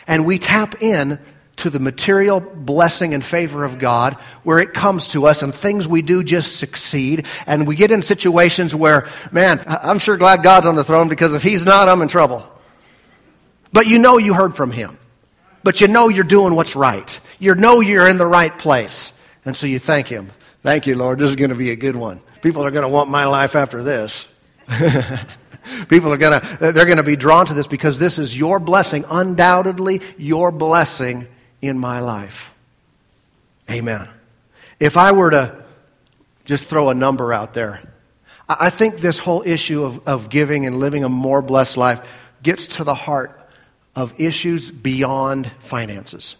and 0.07 0.25
we 0.25 0.39
tap 0.39 0.81
in 0.81 1.19
to 1.61 1.69
the 1.69 1.79
material 1.79 2.39
blessing 2.39 3.13
and 3.13 3.23
favor 3.23 3.63
of 3.63 3.79
God 3.79 4.13
where 4.43 4.59
it 4.59 4.73
comes 4.73 5.09
to 5.09 5.27
us 5.27 5.41
and 5.43 5.53
things 5.53 5.87
we 5.87 6.01
do 6.01 6.23
just 6.23 6.57
succeed 6.57 7.25
and 7.45 7.67
we 7.67 7.75
get 7.75 7.91
in 7.91 8.01
situations 8.01 8.75
where, 8.75 9.07
man, 9.31 9.63
I'm 9.65 9.99
sure 9.99 10.17
glad 10.17 10.43
God's 10.43 10.67
on 10.67 10.75
the 10.75 10.83
throne 10.83 11.07
because 11.07 11.33
if 11.33 11.43
He's 11.43 11.65
not, 11.65 11.87
I'm 11.87 12.01
in 12.01 12.07
trouble. 12.07 12.47
But 13.71 13.87
you 13.87 13.99
know 13.99 14.17
you 14.17 14.33
heard 14.33 14.55
from 14.55 14.71
Him. 14.71 14.97
But 15.63 15.81
you 15.81 15.87
know 15.87 16.09
you're 16.09 16.23
doing 16.23 16.55
what's 16.55 16.75
right. 16.75 17.19
You 17.39 17.55
know 17.55 17.79
you're 17.79 18.07
in 18.07 18.17
the 18.17 18.25
right 18.25 18.55
place. 18.57 19.13
And 19.45 19.55
so 19.55 19.67
you 19.67 19.79
thank 19.79 20.07
Him. 20.07 20.31
Thank 20.63 20.87
you, 20.87 20.95
Lord. 20.95 21.19
This 21.19 21.29
is 21.29 21.35
going 21.35 21.51
to 21.51 21.55
be 21.55 21.71
a 21.71 21.75
good 21.75 21.95
one. 21.95 22.21
People 22.41 22.65
are 22.65 22.71
going 22.71 22.83
to 22.83 22.89
want 22.89 23.09
my 23.09 23.25
life 23.25 23.55
after 23.55 23.83
this. 23.83 24.25
People 25.89 26.11
are 26.11 26.17
going 26.17 26.41
to, 26.41 26.57
they're 26.59 26.85
going 26.85 26.97
to 26.97 27.03
be 27.03 27.15
drawn 27.15 27.45
to 27.45 27.53
this 27.53 27.67
because 27.67 27.99
this 27.99 28.17
is 28.17 28.37
your 28.37 28.59
blessing, 28.59 29.05
undoubtedly 29.07 30.01
your 30.17 30.51
blessing 30.51 31.27
in 31.61 31.77
my 31.77 31.99
life. 31.99 32.51
Amen. 33.69 34.07
If 34.79 34.97
I 34.97 35.11
were 35.11 35.29
to 35.29 35.63
just 36.45 36.65
throw 36.65 36.89
a 36.89 36.93
number 36.93 37.31
out 37.31 37.53
there, 37.53 37.81
I 38.49 38.69
think 38.69 38.97
this 38.97 39.19
whole 39.19 39.43
issue 39.45 39.83
of, 39.83 40.07
of 40.07 40.29
giving 40.29 40.65
and 40.65 40.79
living 40.79 41.03
a 41.03 41.09
more 41.09 41.41
blessed 41.41 41.77
life 41.77 42.01
gets 42.43 42.67
to 42.77 42.83
the 42.83 42.95
heart 42.95 43.37
of 43.95 44.19
issues 44.19 44.69
beyond 44.69 45.49
finances. 45.59 46.35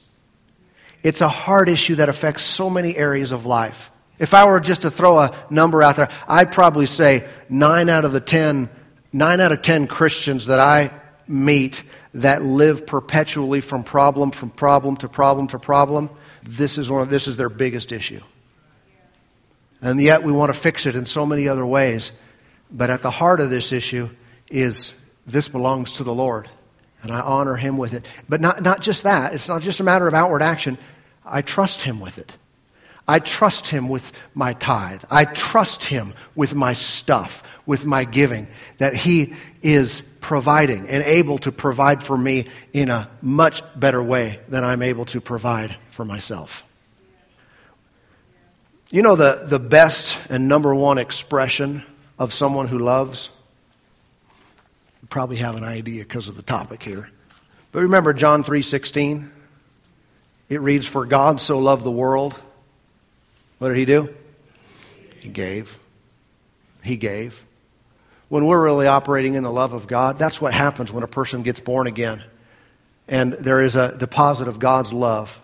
It's 1.04 1.22
a 1.22 1.30
hard 1.30 1.70
issue 1.70 1.96
that 1.96 2.10
affects 2.10 2.44
so 2.44 2.70
many 2.70 2.96
areas 2.96 3.32
of 3.32 3.46
life. 3.46 3.92
If 4.20 4.34
I 4.34 4.46
were 4.46 4.60
just 4.60 4.84
to 4.84 4.92
throw 4.92 5.20
a 5.20 5.36
number 5.50 5.82
out 5.82 5.96
there, 5.96 6.10
I'd 6.28 6.52
probably 6.52 6.86
say 6.86 7.28
nine 7.50 7.90
out 7.90 8.06
of 8.06 8.12
the 8.12 8.20
ten, 8.20 8.70
nine 9.12 9.42
out 9.42 9.52
of 9.52 9.62
ten 9.62 9.88
Christians 9.88 10.48
that 10.48 10.60
I 10.60 10.92
meet 11.28 11.84
that 12.14 12.44
live 12.44 12.86
perpetually 12.86 13.62
from 13.62 13.84
problem 13.84 14.32
from 14.32 14.50
problem 14.50 14.98
to 14.98 15.08
problem 15.08 15.48
to 15.48 15.60
problem, 15.60 16.10
this 16.44 16.78
is 16.78 16.90
one 16.90 17.02
of, 17.02 17.10
this 17.10 17.28
is 17.28 17.38
their 17.38 17.50
biggest 17.50 17.92
issue. 17.92 18.22
And 19.82 20.00
yet 20.00 20.24
we 20.24 20.32
want 20.32 20.54
to 20.54 20.60
fix 20.60 20.86
it 20.86 20.96
in 20.96 21.06
so 21.06 21.26
many 21.26 21.48
other 21.48 21.66
ways. 21.66 22.12
But 22.72 22.90
at 22.90 23.02
the 23.02 23.12
heart 23.12 23.42
of 23.42 23.50
this 23.50 23.72
issue 23.72 24.10
is 24.50 24.94
this 25.26 25.50
belongs 25.50 25.94
to 25.94 26.04
the 26.04 26.14
Lord. 26.14 26.50
And 27.02 27.12
I 27.12 27.20
honor 27.20 27.56
him 27.56 27.78
with 27.78 27.94
it. 27.94 28.06
But 28.30 28.42
not, 28.42 28.62
not 28.62 28.82
just 28.82 29.04
that. 29.04 29.34
It's 29.34 29.48
not 29.48 29.64
just 29.64 29.80
a 29.80 29.84
matter 29.84 30.08
of 30.08 30.14
outward 30.14 30.44
action. 30.44 30.78
I 31.26 31.42
trust 31.42 31.82
him 31.82 32.00
with 32.00 32.20
it. 32.20 32.32
I 33.08 33.20
trust 33.20 33.68
him 33.68 33.90
with 33.90 34.12
my 34.36 34.54
tithe. 34.54 35.04
I 35.10 35.26
trust 35.26 35.84
him 35.84 36.14
with 36.36 36.54
my 36.54 36.74
stuff, 36.74 37.44
with 37.66 37.86
my 37.86 38.04
giving, 38.04 38.48
that 38.78 38.96
he 38.96 39.34
is 39.64 40.04
providing 40.22 40.88
and 40.88 41.04
able 41.04 41.40
to 41.40 41.52
provide 41.52 42.02
for 42.04 42.18
me 42.18 42.48
in 42.72 42.90
a 42.90 43.10
much 43.22 43.62
better 43.76 44.02
way 44.02 44.40
than 44.48 44.64
I'm 44.64 44.82
able 44.82 45.06
to 45.06 45.20
provide 45.20 45.76
for 45.90 46.06
myself. 46.06 46.64
You 48.90 49.02
know 49.02 49.16
the, 49.16 49.44
the 49.46 49.60
best 49.60 50.18
and 50.30 50.48
number 50.48 50.74
one 50.74 50.98
expression 50.98 51.84
of 52.18 52.34
someone 52.34 52.68
who 52.68 52.78
loves? 52.78 53.30
You 55.02 55.08
probably 55.10 55.38
have 55.38 55.56
an 55.56 55.64
idea 55.64 56.04
because 56.04 56.28
of 56.28 56.36
the 56.36 56.42
topic 56.42 56.84
here. 56.84 57.10
But 57.72 57.82
remember 57.82 58.14
John 58.14 58.44
3:16? 58.44 59.30
It 60.50 60.62
reads 60.62 60.88
for 60.88 61.06
God 61.06 61.42
so 61.42 61.60
loved 61.60 61.84
the 61.84 61.92
world 61.92 62.36
what 63.62 63.68
did 63.68 63.78
he 63.78 63.86
do? 63.86 64.12
He 65.20 65.30
gave. 65.30 65.78
He 66.84 66.96
gave. 66.96 67.46
When 68.32 68.46
we're 68.46 68.64
really 68.64 68.88
operating 68.88 69.34
in 69.34 69.44
the 69.44 69.52
love 69.52 69.74
of 69.74 69.88
God, 69.88 70.18
that's 70.18 70.40
what 70.40 70.54
happens 70.54 70.90
when 70.90 71.04
a 71.04 71.08
person 71.08 71.44
gets 71.44 71.60
born 71.60 71.86
again. 71.86 72.24
And 73.06 73.34
there 73.34 73.60
is 73.60 73.76
a 73.76 73.94
deposit 73.94 74.48
of 74.48 74.58
God's 74.58 74.94
love 74.94 75.38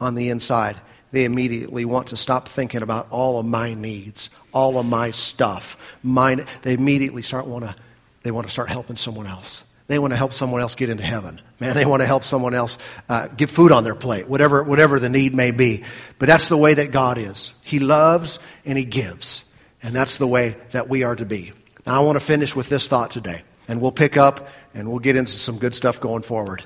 on 0.00 0.14
the 0.14 0.30
inside. 0.30 0.80
They 1.10 1.24
immediately 1.24 1.84
want 1.84 2.06
to 2.08 2.16
stop 2.16 2.48
thinking 2.48 2.80
about 2.80 3.08
all 3.10 3.38
of 3.38 3.44
my 3.44 3.74
needs, 3.74 4.30
all 4.54 4.78
of 4.78 4.86
my 4.86 5.10
stuff. 5.10 5.76
Mine, 6.02 6.46
they 6.62 6.72
immediately 6.72 7.20
start 7.20 7.46
want 7.46 7.64
to, 7.66 7.76
they 8.22 8.30
want 8.30 8.46
to 8.46 8.50
start 8.50 8.70
helping 8.70 8.96
someone 8.96 9.26
else. 9.26 9.62
They 9.86 9.98
want 9.98 10.12
to 10.12 10.16
help 10.16 10.32
someone 10.32 10.62
else 10.62 10.76
get 10.76 10.88
into 10.88 11.04
heaven. 11.04 11.42
Man, 11.60 11.74
they 11.74 11.84
want 11.84 12.00
to 12.00 12.06
help 12.06 12.24
someone 12.24 12.54
else 12.54 12.78
uh, 13.06 13.26
get 13.26 13.50
food 13.50 13.70
on 13.70 13.84
their 13.84 13.94
plate, 13.94 14.26
whatever, 14.26 14.62
whatever 14.62 14.98
the 14.98 15.10
need 15.10 15.34
may 15.34 15.50
be. 15.50 15.84
But 16.18 16.28
that's 16.28 16.48
the 16.48 16.56
way 16.56 16.72
that 16.72 16.90
God 16.90 17.18
is. 17.18 17.52
He 17.64 17.80
loves 17.80 18.38
and 18.64 18.78
He 18.78 18.86
gives. 18.86 19.44
And 19.82 19.94
that's 19.94 20.16
the 20.16 20.26
way 20.26 20.56
that 20.70 20.88
we 20.88 21.02
are 21.02 21.16
to 21.16 21.26
be. 21.26 21.52
Now, 21.86 22.00
I 22.00 22.04
want 22.04 22.16
to 22.16 22.24
finish 22.24 22.56
with 22.56 22.68
this 22.68 22.88
thought 22.88 23.10
today. 23.10 23.42
And 23.68 23.80
we'll 23.80 23.92
pick 23.92 24.16
up 24.16 24.48
and 24.74 24.90
we'll 24.90 24.98
get 24.98 25.16
into 25.16 25.32
some 25.32 25.58
good 25.58 25.74
stuff 25.74 26.00
going 26.00 26.22
forward. 26.22 26.64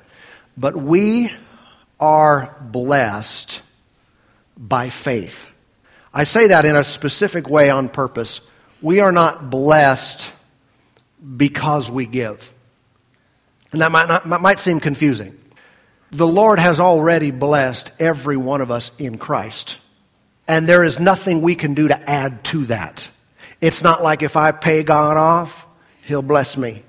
But 0.57 0.75
we 0.75 1.31
are 1.99 2.55
blessed 2.61 3.61
by 4.57 4.89
faith. 4.89 5.47
I 6.13 6.23
say 6.23 6.47
that 6.47 6.65
in 6.65 6.75
a 6.75 6.83
specific 6.83 7.49
way 7.49 7.69
on 7.69 7.89
purpose. 7.89 8.41
We 8.81 8.99
are 8.99 9.11
not 9.11 9.49
blessed 9.49 10.31
because 11.37 11.89
we 11.91 12.05
give. 12.05 12.53
And 13.71 13.81
that 13.81 13.91
might, 13.91 14.07
not, 14.07 14.41
might 14.41 14.59
seem 14.59 14.79
confusing. 14.79 15.37
The 16.11 16.27
Lord 16.27 16.59
has 16.59 16.79
already 16.79 17.31
blessed 17.31 17.91
every 17.99 18.35
one 18.35 18.61
of 18.61 18.71
us 18.71 18.91
in 18.97 19.17
Christ. 19.17 19.79
And 20.47 20.67
there 20.67 20.83
is 20.83 20.99
nothing 20.99 21.41
we 21.41 21.55
can 21.55 21.75
do 21.75 21.87
to 21.87 22.09
add 22.09 22.43
to 22.45 22.65
that. 22.65 23.07
It's 23.61 23.83
not 23.83 24.03
like 24.03 24.21
if 24.21 24.37
I 24.37 24.51
pay 24.51 24.83
God 24.83 25.17
off, 25.17 25.65
He'll 26.05 26.21
bless 26.21 26.57
me. 26.57 26.83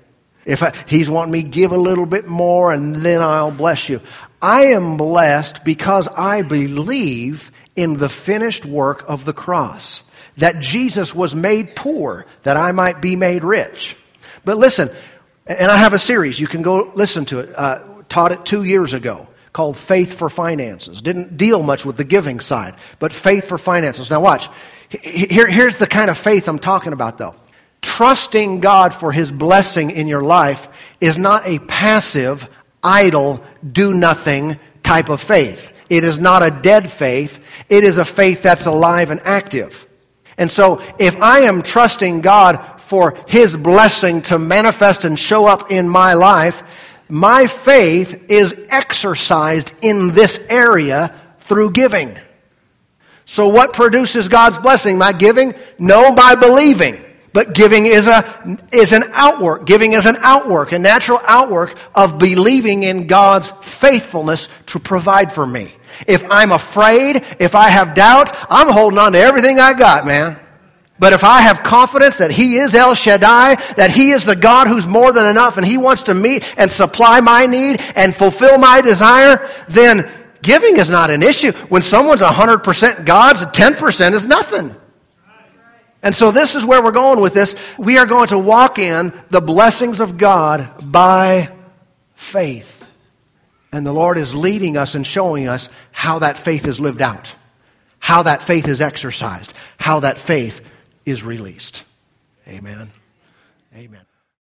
If 0.45 0.63
I, 0.63 0.73
He's 0.87 1.09
wanting 1.09 1.31
me 1.31 1.43
give 1.43 1.71
a 1.71 1.77
little 1.77 2.05
bit 2.05 2.27
more 2.27 2.71
and 2.71 2.95
then 2.95 3.21
I'll 3.21 3.51
bless 3.51 3.89
you. 3.89 4.01
I 4.41 4.67
am 4.67 4.97
blessed 4.97 5.63
because 5.63 6.07
I 6.07 6.41
believe 6.41 7.51
in 7.75 7.97
the 7.97 8.09
finished 8.09 8.65
work 8.65 9.05
of 9.07 9.25
the 9.25 9.33
cross. 9.33 10.03
That 10.37 10.61
Jesus 10.61 11.13
was 11.13 11.35
made 11.35 11.75
poor 11.75 12.25
that 12.43 12.57
I 12.57 12.71
might 12.71 13.01
be 13.01 13.15
made 13.15 13.43
rich. 13.43 13.97
But 14.45 14.57
listen, 14.57 14.89
and 15.45 15.69
I 15.69 15.77
have 15.77 15.93
a 15.93 15.99
series. 15.99 16.39
You 16.39 16.47
can 16.47 16.61
go 16.61 16.91
listen 16.95 17.25
to 17.25 17.39
it. 17.39 17.53
Uh, 17.55 17.83
taught 18.07 18.31
it 18.31 18.45
two 18.45 18.63
years 18.63 18.93
ago 18.93 19.27
called 19.53 19.77
Faith 19.77 20.13
for 20.13 20.29
Finances. 20.29 21.01
Didn't 21.01 21.37
deal 21.37 21.61
much 21.61 21.85
with 21.85 21.97
the 21.97 22.03
giving 22.03 22.39
side, 22.39 22.75
but 22.99 23.11
Faith 23.11 23.47
for 23.47 23.57
Finances. 23.57 24.09
Now 24.09 24.21
watch. 24.21 24.49
Here, 24.89 25.47
here's 25.47 25.77
the 25.77 25.87
kind 25.87 26.09
of 26.09 26.17
faith 26.17 26.47
I'm 26.47 26.59
talking 26.59 26.93
about 26.93 27.17
though. 27.17 27.35
Trusting 27.81 28.59
God 28.59 28.93
for 28.93 29.11
His 29.11 29.31
blessing 29.31 29.91
in 29.91 30.07
your 30.07 30.21
life 30.21 30.69
is 30.99 31.17
not 31.17 31.47
a 31.47 31.59
passive, 31.59 32.47
idle, 32.83 33.43
do 33.69 33.93
nothing 33.93 34.59
type 34.83 35.09
of 35.09 35.21
faith. 35.21 35.71
It 35.89 36.03
is 36.03 36.19
not 36.19 36.43
a 36.43 36.51
dead 36.51 36.89
faith. 36.89 37.39
It 37.67 37.83
is 37.83 37.97
a 37.97 38.05
faith 38.05 38.43
that's 38.43 38.65
alive 38.65 39.11
and 39.11 39.19
active. 39.25 39.87
And 40.37 40.49
so 40.49 40.81
if 40.97 41.21
I 41.21 41.41
am 41.41 41.61
trusting 41.61 42.21
God 42.21 42.79
for 42.79 43.17
His 43.27 43.55
blessing 43.55 44.21
to 44.23 44.39
manifest 44.39 45.03
and 45.05 45.19
show 45.19 45.47
up 45.47 45.71
in 45.71 45.89
my 45.89 46.13
life, 46.13 46.63
my 47.11 47.45
faith 47.45 48.29
is 48.29 48.55
exercised 48.69 49.73
in 49.81 50.13
this 50.13 50.39
area 50.49 51.13
through 51.39 51.71
giving. 51.71 52.17
So 53.25 53.49
what 53.49 53.73
produces 53.73 54.29
God's 54.29 54.59
blessing? 54.59 54.97
My 54.97 55.11
giving? 55.11 55.53
No, 55.77 56.15
by 56.15 56.35
believing. 56.35 57.03
But 57.33 57.53
giving 57.53 57.85
is 57.85 58.07
a, 58.07 58.57
is 58.71 58.93
an 58.93 59.03
outwork. 59.11 59.65
Giving 59.65 59.91
is 59.91 60.05
an 60.05 60.17
outwork, 60.21 60.71
a 60.71 60.79
natural 60.79 61.19
outwork 61.27 61.77
of 61.93 62.17
believing 62.17 62.83
in 62.83 63.07
God's 63.07 63.51
faithfulness 63.61 64.47
to 64.67 64.79
provide 64.79 65.33
for 65.33 65.45
me. 65.45 65.73
If 66.07 66.23
I'm 66.29 66.53
afraid, 66.53 67.25
if 67.39 67.55
I 67.55 67.67
have 67.67 67.93
doubt, 67.93 68.35
I'm 68.49 68.71
holding 68.71 68.99
on 68.99 69.11
to 69.11 69.19
everything 69.19 69.59
I 69.59 69.73
got, 69.73 70.05
man. 70.05 70.40
But 71.01 71.13
if 71.13 71.23
I 71.23 71.41
have 71.41 71.63
confidence 71.63 72.17
that 72.19 72.29
He 72.29 72.57
is 72.57 72.75
El 72.75 72.93
Shaddai, 72.93 73.55
that 73.73 73.89
He 73.89 74.11
is 74.11 74.23
the 74.23 74.35
God 74.35 74.67
who's 74.67 74.85
more 74.85 75.11
than 75.11 75.25
enough 75.25 75.57
and 75.57 75.65
He 75.65 75.79
wants 75.79 76.03
to 76.03 76.13
meet 76.13 76.43
and 76.59 76.71
supply 76.71 77.21
my 77.21 77.47
need 77.47 77.81
and 77.95 78.15
fulfill 78.15 78.59
my 78.59 78.81
desire, 78.81 79.49
then 79.67 80.07
giving 80.43 80.77
is 80.77 80.91
not 80.91 81.09
an 81.09 81.23
issue. 81.23 81.53
When 81.69 81.81
someone's 81.81 82.21
100% 82.21 83.03
God's, 83.03 83.43
10% 83.43 84.13
is 84.13 84.25
nothing. 84.25 84.75
And 86.03 86.13
so 86.13 86.29
this 86.29 86.53
is 86.53 86.67
where 86.67 86.83
we're 86.83 86.91
going 86.91 87.19
with 87.19 87.33
this. 87.33 87.55
We 87.79 87.97
are 87.97 88.05
going 88.05 88.27
to 88.27 88.37
walk 88.37 88.77
in 88.77 89.11
the 89.31 89.41
blessings 89.41 90.01
of 90.01 90.19
God 90.19 90.91
by 90.91 91.51
faith. 92.13 92.85
And 93.71 93.83
the 93.87 93.91
Lord 93.91 94.19
is 94.19 94.35
leading 94.35 94.77
us 94.77 94.93
and 94.93 95.07
showing 95.07 95.47
us 95.47 95.67
how 95.91 96.19
that 96.19 96.37
faith 96.37 96.67
is 96.67 96.79
lived 96.79 97.01
out, 97.01 97.33
how 97.97 98.21
that 98.21 98.43
faith 98.43 98.67
is 98.67 98.81
exercised, 98.81 99.51
how 99.79 100.01
that 100.01 100.19
faith 100.19 100.61
is 101.05 101.23
released. 101.23 101.83
Amen. 102.47 102.91
Amen. 103.75 104.05